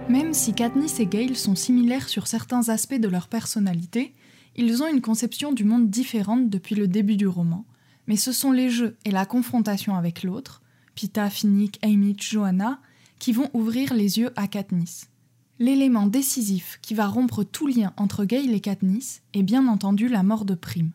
Même 0.09 0.33
si 0.33 0.55
Katniss 0.55 1.01
et 1.01 1.07
Gale 1.07 1.37
sont 1.37 1.55
similaires 1.55 2.09
sur 2.09 2.29
certains 2.29 2.71
aspects 2.71 2.94
de 2.94 3.09
leur 3.09 3.29
personnalité, 3.29 4.14
ils 4.57 4.83
ont 4.83 4.87
une 4.87 5.03
conception 5.03 5.53
du 5.53 5.64
monde 5.64 5.90
différente 5.90 6.49
depuis 6.49 6.75
le 6.75 6.88
début 6.88 7.16
du 7.16 7.29
roman, 7.29 7.66
mais 8.07 8.16
ce 8.16 8.33
sont 8.33 8.51
les 8.51 8.71
jeux 8.71 8.97
et 9.05 9.11
la 9.11 9.27
confrontation 9.27 9.97
avec 9.97 10.23
l'autre, 10.23 10.62
Pita, 10.94 11.29
Finnick, 11.29 11.79
Haymitch, 11.83 12.33
Johanna, 12.33 12.81
qui 13.18 13.33
vont 13.33 13.51
ouvrir 13.53 13.92
les 13.92 14.18
yeux 14.18 14.31
à 14.35 14.49
Katniss. 14.49 15.11
L'élément 15.59 16.07
décisif 16.07 16.79
qui 16.81 16.94
va 16.94 17.07
rompre 17.07 17.44
tout 17.44 17.66
lien 17.66 17.92
entre 17.99 18.25
Gale 18.25 18.55
et 18.55 18.61
Katniss 18.61 19.21
est 19.35 19.42
bien 19.42 19.68
entendu 19.68 20.09
la 20.09 20.23
mort 20.23 20.47
de 20.47 20.55
Prime. 20.55 20.92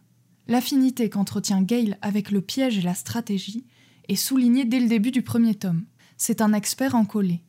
L'affinité 0.48 1.10
qu'entretient 1.10 1.62
Gale 1.62 2.00
avec 2.02 2.32
le 2.32 2.42
piège 2.42 2.80
et 2.80 2.82
la 2.82 2.96
stratégie 2.96 3.64
est 4.10 4.16
soulignée 4.16 4.66
dès 4.66 4.80
le 4.80 4.88
début 4.88 5.12
du 5.12 5.22
premier 5.22 5.54
tome. 5.54 5.86
C'est 6.18 6.42
un 6.42 6.54
expert 6.54 6.96
en 6.96 7.06
coller. 7.06 7.44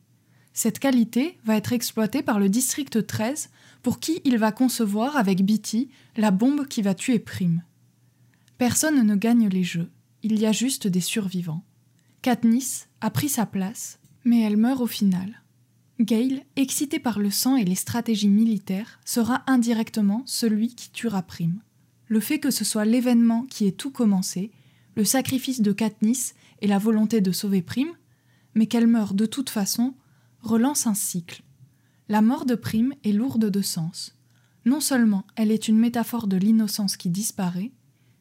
Cette 0.57 0.79
qualité 0.79 1.37
va 1.43 1.57
être 1.57 1.73
exploitée 1.73 2.23
par 2.23 2.39
le 2.39 2.47
district 2.47 3.05
13 3.05 3.49
pour 3.83 3.99
qui 3.99 4.21
il 4.23 4.37
va 4.37 4.53
concevoir 4.53 5.17
avec 5.17 5.43
Beatty 5.43 5.89
la 6.15 6.31
bombe 6.31 6.65
qui 6.65 6.81
va 6.81 6.95
tuer 6.95 7.19
Prime. 7.19 7.61
Personne 8.57 9.05
ne 9.05 9.15
gagne 9.15 9.49
les 9.49 9.65
jeux, 9.65 9.91
il 10.23 10.39
y 10.39 10.45
a 10.45 10.53
juste 10.53 10.87
des 10.87 11.01
survivants. 11.01 11.65
Katniss 12.21 12.87
a 13.01 13.09
pris 13.09 13.27
sa 13.27 13.45
place, 13.45 13.99
mais 14.23 14.41
elle 14.43 14.55
meurt 14.55 14.79
au 14.79 14.87
final. 14.87 15.43
Gale, 15.99 16.43
excité 16.55 16.99
par 16.99 17.19
le 17.19 17.31
sang 17.31 17.57
et 17.57 17.65
les 17.65 17.75
stratégies 17.75 18.29
militaires, 18.29 19.01
sera 19.03 19.43
indirectement 19.47 20.23
celui 20.25 20.73
qui 20.73 20.89
tuera 20.89 21.21
Prime. 21.21 21.59
Le 22.07 22.21
fait 22.21 22.39
que 22.39 22.49
ce 22.49 22.63
soit 22.63 22.85
l'événement 22.85 23.43
qui 23.43 23.67
ait 23.67 23.73
tout 23.73 23.91
commencé, 23.91 24.51
le 24.95 25.03
sacrifice 25.03 25.59
de 25.59 25.73
Katniss 25.73 26.33
et 26.61 26.67
la 26.67 26.77
volonté 26.77 27.19
de 27.19 27.33
sauver 27.33 27.61
Prime, 27.61 27.91
mais 28.53 28.67
qu'elle 28.67 28.87
meure 28.87 29.13
de 29.13 29.25
toute 29.25 29.49
façon, 29.49 29.93
relance 30.45 30.87
un 30.87 30.93
cycle. 30.93 31.43
La 32.07 32.21
mort 32.21 32.45
de 32.45 32.55
Prime 32.55 32.93
est 33.03 33.11
lourde 33.11 33.49
de 33.49 33.61
sens. 33.61 34.15
Non 34.65 34.79
seulement 34.79 35.25
elle 35.35 35.51
est 35.51 35.67
une 35.67 35.77
métaphore 35.77 36.27
de 36.27 36.37
l'innocence 36.37 36.97
qui 36.97 37.09
disparaît, 37.09 37.71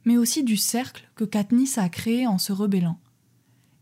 mais 0.04 0.16
aussi 0.16 0.42
du 0.42 0.56
cercle 0.56 1.10
que 1.14 1.24
Katniss 1.24 1.78
a 1.78 1.88
créé 1.88 2.26
en 2.26 2.38
se 2.38 2.52
rebellant. 2.52 2.98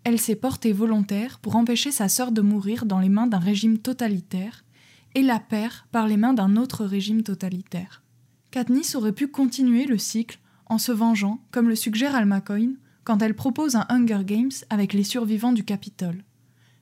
Elle 0.05 0.19
s'est 0.19 0.37
portée 0.37 0.73
volontaire 0.73 1.39
pour 1.39 1.55
empêcher 1.55 1.93
sa 1.93 2.09
sœur 2.09 2.33
de 2.33 2.41
mourir 2.41 2.85
dans 2.85 2.99
les 2.99 3.09
mains 3.09 3.29
d'un 3.29 3.39
régime 3.39 3.79
totalitaire 3.79 4.65
et 5.15 5.23
la 5.23 5.39
perd 5.39 5.75
par 5.93 6.09
les 6.09 6.17
mains 6.17 6.35
d'un 6.35 6.57
autre 6.57 6.85
régime 6.85 7.23
totalitaire. 7.23 8.03
Katniss 8.51 8.97
aurait 8.97 9.13
pu 9.13 9.29
continuer 9.29 9.87
le 9.87 9.99
cycle 9.99 10.41
en 10.67 10.79
se 10.79 10.91
vengeant, 10.91 11.41
comme 11.53 11.69
le 11.69 11.77
suggère 11.77 12.17
Alma 12.17 12.41
Coyne, 12.41 12.77
quand 13.05 13.23
elle 13.23 13.35
propose 13.35 13.77
un 13.77 13.87
Hunger 13.89 14.25
Games 14.25 14.51
avec 14.71 14.93
les 14.93 15.05
survivants 15.05 15.53
du 15.53 15.65
Capitole 15.65 16.25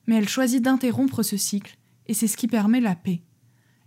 mais 0.07 0.15
elle 0.15 0.29
choisit 0.29 0.61
d'interrompre 0.61 1.23
ce 1.23 1.37
cycle, 1.37 1.77
et 2.07 2.13
c'est 2.13 2.27
ce 2.27 2.37
qui 2.37 2.47
permet 2.47 2.81
la 2.81 2.95
paix. 2.95 3.21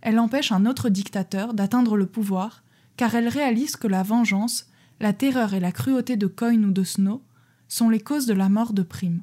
Elle 0.01 0.19
empêche 0.19 0.51
un 0.51 0.65
autre 0.65 0.89
dictateur 0.89 1.53
d'atteindre 1.53 1.97
le 1.97 2.05
pouvoir, 2.05 2.63
car 2.97 3.15
elle 3.15 3.27
réalise 3.27 3.75
que 3.75 3.87
la 3.87 4.03
vengeance, 4.03 4.67
la 4.99 5.13
terreur 5.13 5.53
et 5.53 5.59
la 5.59 5.71
cruauté 5.71 6.15
de 6.15 6.27
Coyne 6.27 6.65
ou 6.65 6.71
de 6.71 6.83
Snow 6.83 7.21
sont 7.67 7.89
les 7.89 7.99
causes 7.99 8.25
de 8.25 8.33
la 8.33 8.49
mort 8.49 8.73
de 8.73 8.83
Prime. 8.83 9.21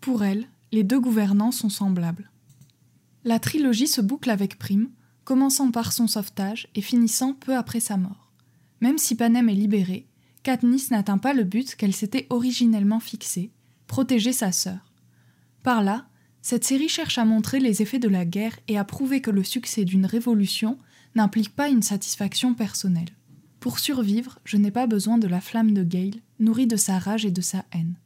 Pour 0.00 0.24
elle, 0.24 0.48
les 0.72 0.82
deux 0.82 1.00
gouvernants 1.00 1.52
sont 1.52 1.68
semblables. 1.68 2.30
La 3.24 3.38
trilogie 3.38 3.88
se 3.88 4.00
boucle 4.00 4.30
avec 4.30 4.58
Prime, 4.58 4.88
commençant 5.24 5.70
par 5.70 5.92
son 5.92 6.06
sauvetage 6.06 6.68
et 6.74 6.80
finissant 6.80 7.34
peu 7.34 7.56
après 7.56 7.80
sa 7.80 7.96
mort. 7.96 8.30
Même 8.80 8.98
si 8.98 9.14
Panem 9.14 9.48
est 9.48 9.54
libérée, 9.54 10.06
Katniss 10.42 10.90
n'atteint 10.90 11.18
pas 11.18 11.32
le 11.32 11.44
but 11.44 11.74
qu'elle 11.74 11.92
s'était 11.92 12.26
originellement 12.30 13.00
fixé, 13.00 13.50
protéger 13.88 14.32
sa 14.32 14.52
sœur. 14.52 14.85
Par 15.66 15.82
là, 15.82 16.06
cette 16.42 16.62
série 16.62 16.88
cherche 16.88 17.18
à 17.18 17.24
montrer 17.24 17.58
les 17.58 17.82
effets 17.82 17.98
de 17.98 18.06
la 18.06 18.24
guerre 18.24 18.56
et 18.68 18.78
à 18.78 18.84
prouver 18.84 19.20
que 19.20 19.32
le 19.32 19.42
succès 19.42 19.84
d'une 19.84 20.06
révolution 20.06 20.78
n'implique 21.16 21.56
pas 21.56 21.68
une 21.68 21.82
satisfaction 21.82 22.54
personnelle. 22.54 23.10
Pour 23.58 23.80
survivre, 23.80 24.38
je 24.44 24.58
n'ai 24.58 24.70
pas 24.70 24.86
besoin 24.86 25.18
de 25.18 25.26
la 25.26 25.40
flamme 25.40 25.72
de 25.72 25.82
Gale, 25.82 26.20
nourrie 26.38 26.68
de 26.68 26.76
sa 26.76 27.00
rage 27.00 27.26
et 27.26 27.32
de 27.32 27.40
sa 27.40 27.64
haine. 27.72 27.96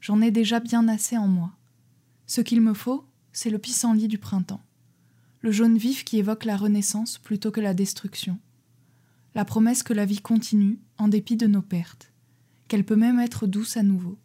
J'en 0.00 0.22
ai 0.22 0.30
déjà 0.30 0.60
bien 0.60 0.88
assez 0.88 1.18
en 1.18 1.28
moi. 1.28 1.52
Ce 2.26 2.40
qu'il 2.40 2.62
me 2.62 2.72
faut, 2.72 3.04
c'est 3.34 3.50
le 3.50 3.58
pissenlit 3.58 4.08
du 4.08 4.16
printemps. 4.16 4.64
Le 5.42 5.52
jaune 5.52 5.76
vif 5.76 6.04
qui 6.04 6.16
évoque 6.16 6.46
la 6.46 6.56
renaissance 6.56 7.18
plutôt 7.18 7.50
que 7.50 7.60
la 7.60 7.74
destruction. 7.74 8.38
La 9.34 9.44
promesse 9.44 9.82
que 9.82 9.92
la 9.92 10.06
vie 10.06 10.22
continue 10.22 10.78
en 10.96 11.08
dépit 11.08 11.36
de 11.36 11.48
nos 11.48 11.60
pertes, 11.60 12.14
qu'elle 12.66 12.86
peut 12.86 12.96
même 12.96 13.20
être 13.20 13.46
douce 13.46 13.76
à 13.76 13.82
nouveau. 13.82 14.16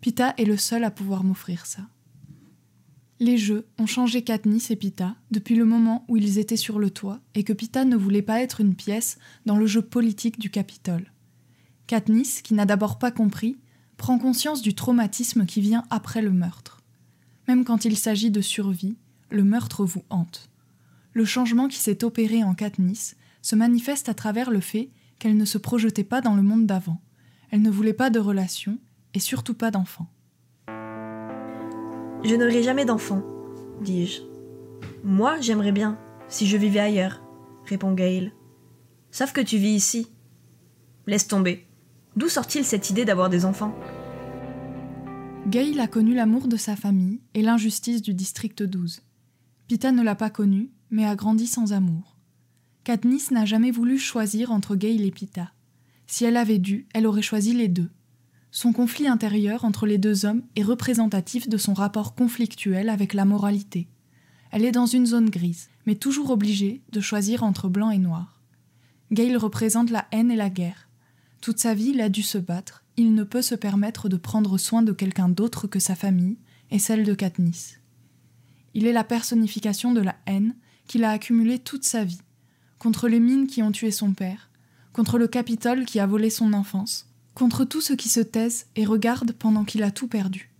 Pita 0.00 0.32
est 0.38 0.46
le 0.46 0.56
seul 0.56 0.84
à 0.84 0.90
pouvoir 0.90 1.22
m'offrir 1.22 1.66
ça. 1.66 1.82
Les 3.20 3.36
jeux 3.36 3.66
ont 3.78 3.86
changé 3.86 4.22
Katniss 4.22 4.70
et 4.70 4.76
Pita 4.76 5.16
depuis 5.32 5.56
le 5.56 5.64
moment 5.64 6.04
où 6.08 6.16
ils 6.16 6.38
étaient 6.38 6.56
sur 6.56 6.78
le 6.78 6.90
toit 6.90 7.20
et 7.34 7.42
que 7.42 7.52
Pita 7.52 7.84
ne 7.84 7.96
voulait 7.96 8.22
pas 8.22 8.40
être 8.40 8.60
une 8.60 8.76
pièce 8.76 9.18
dans 9.44 9.56
le 9.56 9.66
jeu 9.66 9.82
politique 9.82 10.38
du 10.38 10.50
Capitole. 10.50 11.12
Katniss, 11.88 12.42
qui 12.42 12.54
n'a 12.54 12.64
d'abord 12.64 12.98
pas 12.98 13.10
compris, 13.10 13.58
prend 13.96 14.18
conscience 14.18 14.62
du 14.62 14.74
traumatisme 14.74 15.46
qui 15.46 15.60
vient 15.60 15.84
après 15.90 16.22
le 16.22 16.30
meurtre. 16.30 16.80
Même 17.48 17.64
quand 17.64 17.84
il 17.84 17.96
s'agit 17.96 18.30
de 18.30 18.40
survie, 18.40 18.96
le 19.30 19.42
meurtre 19.42 19.84
vous 19.84 20.04
hante. 20.10 20.48
Le 21.12 21.24
changement 21.24 21.66
qui 21.66 21.78
s'est 21.78 22.04
opéré 22.04 22.44
en 22.44 22.54
Katniss 22.54 23.16
se 23.42 23.56
manifeste 23.56 24.08
à 24.08 24.14
travers 24.14 24.50
le 24.50 24.60
fait 24.60 24.90
qu'elle 25.18 25.36
ne 25.36 25.44
se 25.44 25.58
projetait 25.58 26.04
pas 26.04 26.20
dans 26.20 26.36
le 26.36 26.42
monde 26.42 26.66
d'avant. 26.66 27.00
Elle 27.50 27.62
ne 27.62 27.70
voulait 27.70 27.92
pas 27.92 28.10
de 28.10 28.20
relations 28.20 28.78
et 29.14 29.18
surtout 29.18 29.54
pas 29.54 29.72
d'enfants. 29.72 30.08
Je 32.24 32.34
n'aurai 32.34 32.62
jamais 32.62 32.84
d'enfant, 32.84 33.22
dis-je. 33.80 34.22
Moi, 35.04 35.40
j'aimerais 35.40 35.72
bien, 35.72 35.96
si 36.28 36.46
je 36.46 36.56
vivais 36.56 36.80
ailleurs, 36.80 37.22
répond 37.64 37.92
Gaël. 37.92 38.32
Sauf 39.10 39.32
que 39.32 39.40
tu 39.40 39.56
vis 39.56 39.74
ici. 39.74 40.08
Laisse 41.06 41.28
tomber. 41.28 41.66
D'où 42.16 42.28
sort-il 42.28 42.64
cette 42.64 42.90
idée 42.90 43.04
d'avoir 43.04 43.30
des 43.30 43.44
enfants? 43.44 43.74
Gail 45.46 45.78
a 45.80 45.86
connu 45.86 46.14
l'amour 46.14 46.48
de 46.48 46.56
sa 46.56 46.76
famille 46.76 47.20
et 47.34 47.42
l'injustice 47.42 48.02
du 48.02 48.12
district 48.12 48.62
12. 48.62 49.00
Pita 49.68 49.92
ne 49.92 50.02
l'a 50.02 50.16
pas 50.16 50.28
connu, 50.28 50.70
mais 50.90 51.06
a 51.06 51.14
grandi 51.14 51.46
sans 51.46 51.72
amour. 51.72 52.16
Katniss 52.84 53.30
n'a 53.30 53.44
jamais 53.44 53.70
voulu 53.70 53.98
choisir 53.98 54.50
entre 54.50 54.74
Gail 54.74 55.06
et 55.06 55.10
Pita. 55.10 55.52
Si 56.06 56.24
elle 56.24 56.36
avait 56.36 56.58
dû, 56.58 56.88
elle 56.92 57.06
aurait 57.06 57.22
choisi 57.22 57.54
les 57.54 57.68
deux. 57.68 57.90
Son 58.50 58.72
conflit 58.72 59.06
intérieur 59.06 59.64
entre 59.64 59.86
les 59.86 59.98
deux 59.98 60.24
hommes 60.24 60.42
est 60.56 60.62
représentatif 60.62 61.48
de 61.48 61.58
son 61.58 61.74
rapport 61.74 62.14
conflictuel 62.14 62.88
avec 62.88 63.12
la 63.12 63.24
moralité. 63.24 63.88
Elle 64.50 64.64
est 64.64 64.72
dans 64.72 64.86
une 64.86 65.06
zone 65.06 65.28
grise, 65.28 65.68
mais 65.86 65.96
toujours 65.96 66.30
obligée 66.30 66.82
de 66.90 67.00
choisir 67.00 67.42
entre 67.42 67.68
blanc 67.68 67.90
et 67.90 67.98
noir. 67.98 68.40
Gale 69.12 69.36
représente 69.36 69.90
la 69.90 70.06
haine 70.12 70.30
et 70.30 70.36
la 70.36 70.50
guerre. 70.50 70.88
Toute 71.40 71.58
sa 71.58 71.74
vie, 71.74 71.90
il 71.94 72.00
a 72.00 72.08
dû 72.08 72.22
se 72.22 72.38
battre, 72.38 72.84
il 72.96 73.14
ne 73.14 73.22
peut 73.22 73.42
se 73.42 73.54
permettre 73.54 74.08
de 74.08 74.16
prendre 74.16 74.58
soin 74.58 74.82
de 74.82 74.92
quelqu'un 74.92 75.28
d'autre 75.28 75.66
que 75.66 75.78
sa 75.78 75.94
famille, 75.94 76.38
est 76.70 76.78
celle 76.78 77.04
de 77.04 77.14
Katniss. 77.14 77.80
Il 78.74 78.86
est 78.86 78.92
la 78.92 79.04
personnification 79.04 79.92
de 79.92 80.00
la 80.00 80.16
haine 80.26 80.54
qu'il 80.86 81.04
a 81.04 81.10
accumulée 81.10 81.58
toute 81.58 81.84
sa 81.84 82.04
vie, 82.04 82.20
contre 82.78 83.08
les 83.08 83.20
mines 83.20 83.46
qui 83.46 83.62
ont 83.62 83.72
tué 83.72 83.90
son 83.90 84.12
père, 84.12 84.50
contre 84.92 85.18
le 85.18 85.28
Capitole 85.28 85.84
qui 85.84 86.00
a 86.00 86.06
volé 86.06 86.30
son 86.30 86.52
enfance, 86.52 87.07
contre 87.38 87.64
tous 87.64 87.80
ceux 87.80 87.94
qui 87.94 88.08
se 88.08 88.20
taisent 88.20 88.66
et 88.74 88.84
regardent 88.84 89.32
pendant 89.32 89.64
qu'il 89.64 89.84
a 89.84 89.92
tout 89.92 90.08
perdu. 90.08 90.50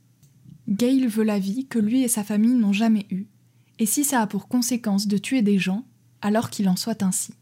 Gale 0.69 1.09
veut 1.09 1.25
la 1.25 1.41
vie 1.41 1.67
que 1.67 1.81
lui 1.81 2.05
et 2.05 2.09
sa 2.09 2.23
famille 2.23 2.55
n'ont 2.55 2.73
jamais 2.73 3.07
eue, 3.11 3.27
et 3.81 3.87
si 3.87 4.05
ça 4.05 4.23
a 4.23 4.27
pour 4.29 4.47
conséquence 4.47 5.09
de 5.09 5.19
tuer 5.19 5.43
des 5.43 5.59
gens, 5.59 5.85
alors 6.23 6.51
qu'il 6.51 6.69
en 6.69 6.77
soit 6.77 7.03
ainsi. 7.03 7.35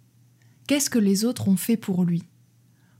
Qu'est-ce 0.66 0.88
que 0.88 0.98
les 0.98 1.26
autres 1.26 1.48
ont 1.48 1.56
fait 1.56 1.76
pour 1.76 2.04
lui? 2.04 2.22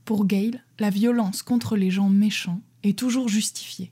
Pour 0.05 0.27
Gale, 0.27 0.63
la 0.77 0.91
violence 0.91 1.41
contre 1.41 1.75
les 1.75 1.89
gens 1.89 2.09
méchants 2.09 2.61
est 2.83 2.97
toujours 2.97 3.29
justifiée. 3.29 3.91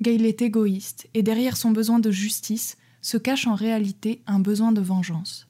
Gale 0.00 0.24
est 0.24 0.40
égoïste, 0.40 1.08
et 1.12 1.22
derrière 1.22 1.58
son 1.58 1.70
besoin 1.70 1.98
de 1.98 2.10
justice 2.10 2.78
se 3.02 3.18
cache 3.18 3.46
en 3.46 3.54
réalité 3.54 4.22
un 4.26 4.40
besoin 4.40 4.72
de 4.72 4.80
vengeance. 4.80 5.48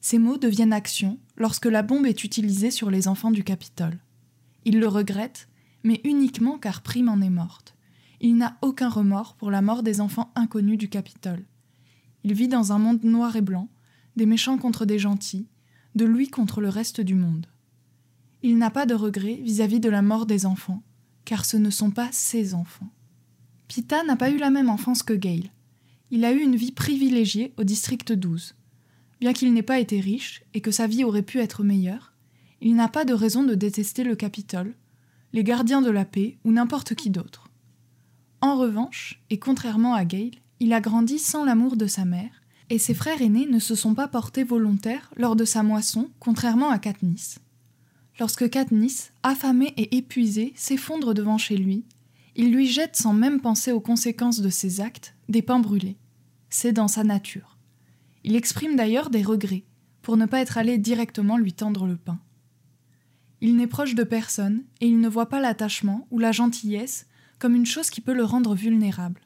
Ces 0.00 0.18
mots 0.18 0.38
deviennent 0.38 0.72
action 0.72 1.18
lorsque 1.36 1.66
la 1.66 1.82
bombe 1.82 2.06
est 2.06 2.24
utilisée 2.24 2.72
sur 2.72 2.90
les 2.90 3.06
enfants 3.06 3.30
du 3.30 3.44
Capitole. 3.44 3.98
Il 4.64 4.78
le 4.78 4.88
regrette, 4.88 5.48
mais 5.82 6.00
uniquement 6.04 6.58
car 6.58 6.82
Prime 6.82 7.08
en 7.08 7.20
est 7.20 7.30
morte. 7.30 7.74
Il 8.20 8.36
n'a 8.36 8.58
aucun 8.62 8.88
remords 8.88 9.34
pour 9.34 9.50
la 9.50 9.62
mort 9.62 9.82
des 9.82 10.00
enfants 10.00 10.30
inconnus 10.34 10.78
du 10.78 10.88
Capitole. 10.88 11.44
Il 12.24 12.34
vit 12.34 12.48
dans 12.48 12.72
un 12.72 12.78
monde 12.78 13.02
noir 13.02 13.36
et 13.36 13.40
blanc, 13.40 13.68
des 14.16 14.26
méchants 14.26 14.58
contre 14.58 14.84
des 14.84 14.98
gentils, 14.98 15.48
de 15.94 16.04
lui 16.04 16.28
contre 16.28 16.60
le 16.60 16.68
reste 16.68 17.00
du 17.00 17.14
monde. 17.14 17.46
Il 18.42 18.58
n'a 18.58 18.70
pas 18.70 18.86
de 18.86 18.94
regrets 18.94 19.40
vis-à-vis 19.42 19.80
de 19.80 19.88
la 19.88 20.02
mort 20.02 20.26
des 20.26 20.44
enfants, 20.46 20.82
car 21.24 21.44
ce 21.44 21.56
ne 21.56 21.70
sont 21.70 21.90
pas 21.90 22.08
ses 22.12 22.54
enfants. 22.54 22.90
Pita 23.68 24.02
n'a 24.04 24.16
pas 24.16 24.30
eu 24.30 24.36
la 24.36 24.50
même 24.50 24.68
enfance 24.68 25.02
que 25.02 25.12
Gale. 25.12 25.50
Il 26.10 26.24
a 26.24 26.32
eu 26.32 26.40
une 26.40 26.56
vie 26.56 26.72
privilégiée 26.72 27.54
au 27.56 27.64
district 27.64 28.12
12. 28.12 28.54
Bien 29.20 29.32
qu'il 29.32 29.52
n'ait 29.52 29.62
pas 29.62 29.78
été 29.78 30.00
riche 30.00 30.42
et 30.54 30.60
que 30.60 30.70
sa 30.70 30.86
vie 30.86 31.04
aurait 31.04 31.22
pu 31.22 31.38
être 31.38 31.62
meilleure, 31.62 32.14
il 32.60 32.74
n'a 32.74 32.88
pas 32.88 33.04
de 33.04 33.14
raison 33.14 33.44
de 33.44 33.54
détester 33.54 34.04
le 34.04 34.16
Capitole, 34.16 34.74
les 35.32 35.44
gardiens 35.44 35.82
de 35.82 35.90
la 35.90 36.04
paix 36.04 36.38
ou 36.44 36.52
n'importe 36.52 36.94
qui 36.94 37.10
d'autre. 37.10 37.48
En 38.40 38.56
revanche, 38.56 39.20
et 39.30 39.38
contrairement 39.38 39.94
à 39.94 40.04
Gale, 40.04 40.30
il 40.60 40.72
a 40.72 40.80
grandi 40.80 41.18
sans 41.18 41.44
l'amour 41.44 41.76
de 41.76 41.86
sa 41.86 42.04
mère, 42.04 42.42
et 42.68 42.78
ses 42.78 42.94
frères 42.94 43.20
aînés 43.20 43.46
ne 43.46 43.58
se 43.58 43.74
sont 43.74 43.94
pas 43.94 44.08
portés 44.08 44.44
volontaires 44.44 45.10
lors 45.16 45.36
de 45.36 45.44
sa 45.44 45.62
moisson, 45.62 46.10
contrairement 46.20 46.70
à 46.70 46.78
Katniss. 46.78 47.38
Lorsque 48.18 48.48
Katniss, 48.50 49.12
affamé 49.22 49.72
et 49.76 49.96
épuisé, 49.96 50.52
s'effondre 50.54 51.14
devant 51.14 51.38
chez 51.38 51.56
lui, 51.56 51.84
il 52.36 52.52
lui 52.52 52.66
jette 52.66 52.96
sans 52.96 53.12
même 53.12 53.40
penser 53.40 53.72
aux 53.72 53.80
conséquences 53.80 54.40
de 54.40 54.50
ses 54.50 54.80
actes 54.80 55.14
des 55.28 55.42
pains 55.42 55.58
brûlés. 55.58 55.96
C'est 56.48 56.72
dans 56.72 56.88
sa 56.88 57.02
nature. 57.02 57.56
Il 58.24 58.36
exprime 58.36 58.76
d'ailleurs 58.76 59.10
des 59.10 59.22
regrets 59.22 59.64
pour 60.02 60.16
ne 60.16 60.26
pas 60.26 60.40
être 60.40 60.58
allé 60.58 60.78
directement 60.78 61.38
lui 61.38 61.52
tendre 61.52 61.86
le 61.86 61.96
pain. 61.96 62.18
Il 63.40 63.56
n'est 63.56 63.66
proche 63.66 63.94
de 63.94 64.04
personne 64.04 64.64
et 64.80 64.88
il 64.88 65.00
ne 65.00 65.08
voit 65.08 65.28
pas 65.28 65.40
l'attachement 65.40 66.06
ou 66.10 66.18
la 66.18 66.32
gentillesse 66.32 67.06
comme 67.38 67.54
une 67.54 67.66
chose 67.66 67.90
qui 67.90 68.00
peut 68.00 68.14
le 68.14 68.24
rendre 68.24 68.54
vulnérable. 68.54 69.22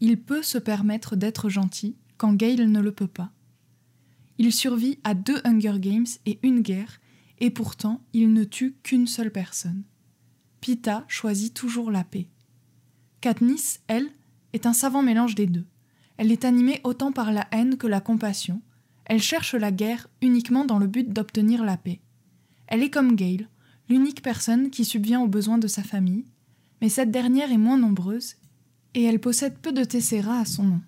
Il 0.00 0.20
peut 0.20 0.42
se 0.42 0.58
permettre 0.58 1.16
d'être 1.16 1.48
gentil 1.48 1.96
quand 2.18 2.34
Gale 2.34 2.70
ne 2.70 2.80
le 2.80 2.92
peut 2.92 3.08
pas. 3.08 3.30
Il 4.38 4.52
survit 4.52 4.98
à 5.02 5.14
deux 5.14 5.40
Hunger 5.44 5.78
Games 5.80 6.06
et 6.26 6.38
une 6.42 6.60
guerre, 6.60 7.00
et 7.38 7.50
pourtant 7.50 8.02
il 8.12 8.32
ne 8.32 8.44
tue 8.44 8.76
qu'une 8.82 9.06
seule 9.06 9.32
personne. 9.32 9.82
Pita 10.60 11.04
choisit 11.08 11.54
toujours 11.54 11.90
la 11.90 12.04
paix. 12.04 12.28
Katniss, 13.20 13.80
elle, 13.88 14.10
est 14.52 14.66
un 14.66 14.72
savant 14.72 15.02
mélange 15.02 15.34
des 15.34 15.46
deux. 15.46 15.66
Elle 16.16 16.32
est 16.32 16.44
animée 16.44 16.80
autant 16.84 17.12
par 17.12 17.32
la 17.32 17.46
haine 17.50 17.76
que 17.76 17.86
la 17.86 18.00
compassion. 18.00 18.60
Elle 19.04 19.22
cherche 19.22 19.54
la 19.54 19.72
guerre 19.72 20.08
uniquement 20.20 20.64
dans 20.64 20.78
le 20.78 20.86
but 20.86 21.12
d'obtenir 21.12 21.64
la 21.64 21.76
paix. 21.76 22.00
Elle 22.68 22.82
est 22.82 22.90
comme 22.90 23.16
Gale, 23.16 23.48
l'unique 23.88 24.22
personne 24.22 24.70
qui 24.70 24.84
subvient 24.84 25.16
aux 25.16 25.26
besoins 25.26 25.58
de 25.58 25.66
sa 25.66 25.82
famille, 25.82 26.24
mais 26.80 26.88
cette 26.88 27.10
dernière 27.10 27.50
est 27.50 27.58
moins 27.58 27.78
nombreuse 27.78 28.36
et 28.94 29.02
elle 29.02 29.20
possède 29.20 29.58
peu 29.58 29.72
de 29.72 29.84
tessera 29.84 30.40
à 30.40 30.44
son 30.44 30.64
nom. 30.64 30.80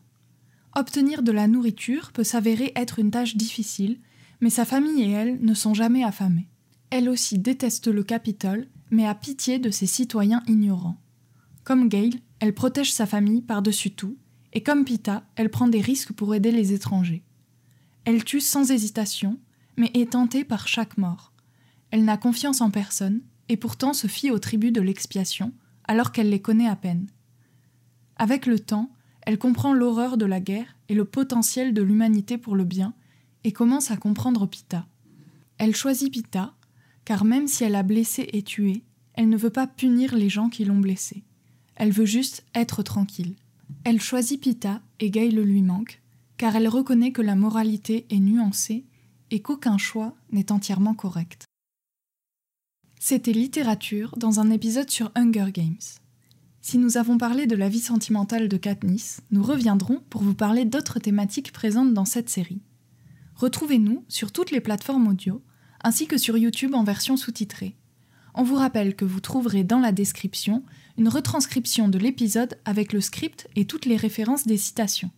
Obtenir 0.76 1.22
de 1.22 1.32
la 1.32 1.48
nourriture 1.48 2.12
peut 2.12 2.24
s'avérer 2.24 2.72
être 2.76 2.98
une 2.98 3.10
tâche 3.10 3.36
difficile, 3.36 3.98
mais 4.40 4.50
sa 4.50 4.64
famille 4.64 5.02
et 5.02 5.10
elle 5.10 5.40
ne 5.40 5.54
sont 5.54 5.74
jamais 5.74 6.04
affamées. 6.04 6.48
Elle 6.90 7.08
aussi 7.08 7.38
déteste 7.38 7.88
le 7.88 8.04
Capitole, 8.04 8.68
mais 8.90 9.06
a 9.06 9.14
pitié 9.14 9.58
de 9.58 9.70
ses 9.70 9.86
citoyens 9.86 10.42
ignorants. 10.46 11.00
Comme 11.64 11.88
Gale, 11.88 12.14
elle 12.40 12.54
protège 12.54 12.92
sa 12.92 13.06
famille 13.06 13.42
par-dessus 13.42 13.90
tout, 13.90 14.16
et 14.52 14.62
comme 14.62 14.84
Pita, 14.84 15.24
elle 15.36 15.50
prend 15.50 15.68
des 15.68 15.80
risques 15.80 16.12
pour 16.12 16.34
aider 16.34 16.50
les 16.50 16.72
étrangers. 16.72 17.22
Elle 18.04 18.24
tue 18.24 18.40
sans 18.40 18.70
hésitation, 18.70 19.38
mais 19.76 19.90
est 19.94 20.12
tentée 20.12 20.44
par 20.44 20.66
chaque 20.66 20.98
mort. 20.98 21.29
Elle 21.90 22.05
n'a 22.05 22.16
confiance 22.16 22.61
en 22.61 22.70
personne, 22.70 23.20
et 23.48 23.57
pourtant 23.57 23.92
se 23.92 24.07
fie 24.07 24.31
aux 24.31 24.38
tribus 24.38 24.72
de 24.72 24.81
l'expiation, 24.81 25.53
alors 25.85 26.12
qu'elle 26.12 26.31
les 26.31 26.40
connaît 26.40 26.68
à 26.68 26.76
peine. 26.76 27.09
Avec 28.16 28.46
le 28.46 28.61
temps, 28.61 28.90
elle 29.22 29.38
comprend 29.38 29.72
l'horreur 29.72 30.16
de 30.16 30.24
la 30.24 30.40
guerre 30.40 30.76
et 30.88 30.94
le 30.94 31.05
potentiel 31.05 31.74
de 31.74 31.83
l'humanité 31.83 32.38
pour 32.38 32.55
le 32.55 32.64
bien, 32.64 32.94
et 33.44 33.53
commence 33.53 33.90
à 33.90 33.96
comprendre 33.96 34.46
Pita. 34.46 34.87
Elle 35.59 35.74
choisit 35.74 36.12
Pita, 36.12 36.55
car 37.05 37.24
même 37.24 37.48
si 37.48 37.64
elle 37.64 37.74
a 37.74 37.83
blessé 37.83 38.29
et 38.33 38.42
tué, 38.42 38.85
elle 39.14 39.29
ne 39.29 39.37
veut 39.37 39.50
pas 39.50 39.66
punir 39.66 40.14
les 40.14 40.29
gens 40.29 40.48
qui 40.48 40.64
l'ont 40.64 40.79
blessée. 40.79 41.24
Elle 41.74 41.92
veut 41.92 42.07
juste 42.07 42.44
être 42.55 42.83
tranquille. 42.83 43.35
Elle 43.85 44.00
choisit 44.00 44.40
Pita 44.40 44.81
et 45.00 45.11
Gale 45.11 45.40
lui 45.40 45.62
manque, 45.62 46.00
car 46.37 46.55
elle 46.57 46.68
reconnaît 46.68 47.12
que 47.12 47.22
la 47.22 47.35
moralité 47.35 48.07
est 48.11 48.20
nuancée 48.20 48.85
et 49.31 49.40
qu'aucun 49.40 49.79
choix 49.79 50.14
n'est 50.33 50.53
entièrement 50.53 50.94
correct. 50.94 51.46
C'était 53.02 53.32
littérature 53.32 54.14
dans 54.18 54.40
un 54.40 54.50
épisode 54.50 54.90
sur 54.90 55.10
Hunger 55.14 55.52
Games. 55.54 55.80
Si 56.60 56.76
nous 56.76 56.98
avons 56.98 57.16
parlé 57.16 57.46
de 57.46 57.56
la 57.56 57.70
vie 57.70 57.80
sentimentale 57.80 58.46
de 58.46 58.58
Katniss, 58.58 59.22
nous 59.30 59.42
reviendrons 59.42 60.02
pour 60.10 60.22
vous 60.22 60.34
parler 60.34 60.66
d'autres 60.66 60.98
thématiques 60.98 61.50
présentes 61.50 61.94
dans 61.94 62.04
cette 62.04 62.28
série. 62.28 62.60
Retrouvez-nous 63.36 64.04
sur 64.08 64.32
toutes 64.32 64.50
les 64.50 64.60
plateformes 64.60 65.08
audio, 65.08 65.42
ainsi 65.82 66.08
que 66.08 66.18
sur 66.18 66.36
YouTube 66.36 66.74
en 66.74 66.84
version 66.84 67.16
sous-titrée. 67.16 67.74
On 68.34 68.42
vous 68.42 68.56
rappelle 68.56 68.94
que 68.94 69.06
vous 69.06 69.20
trouverez 69.20 69.64
dans 69.64 69.80
la 69.80 69.92
description 69.92 70.62
une 70.98 71.08
retranscription 71.08 71.88
de 71.88 71.98
l'épisode 71.98 72.58
avec 72.66 72.92
le 72.92 73.00
script 73.00 73.48
et 73.56 73.64
toutes 73.64 73.86
les 73.86 73.96
références 73.96 74.46
des 74.46 74.58
citations. 74.58 75.10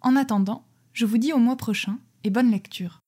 En 0.00 0.16
attendant, 0.16 0.64
je 0.94 1.04
vous 1.04 1.18
dis 1.18 1.34
au 1.34 1.38
mois 1.38 1.58
prochain 1.58 1.98
et 2.24 2.30
bonne 2.30 2.50
lecture. 2.50 2.99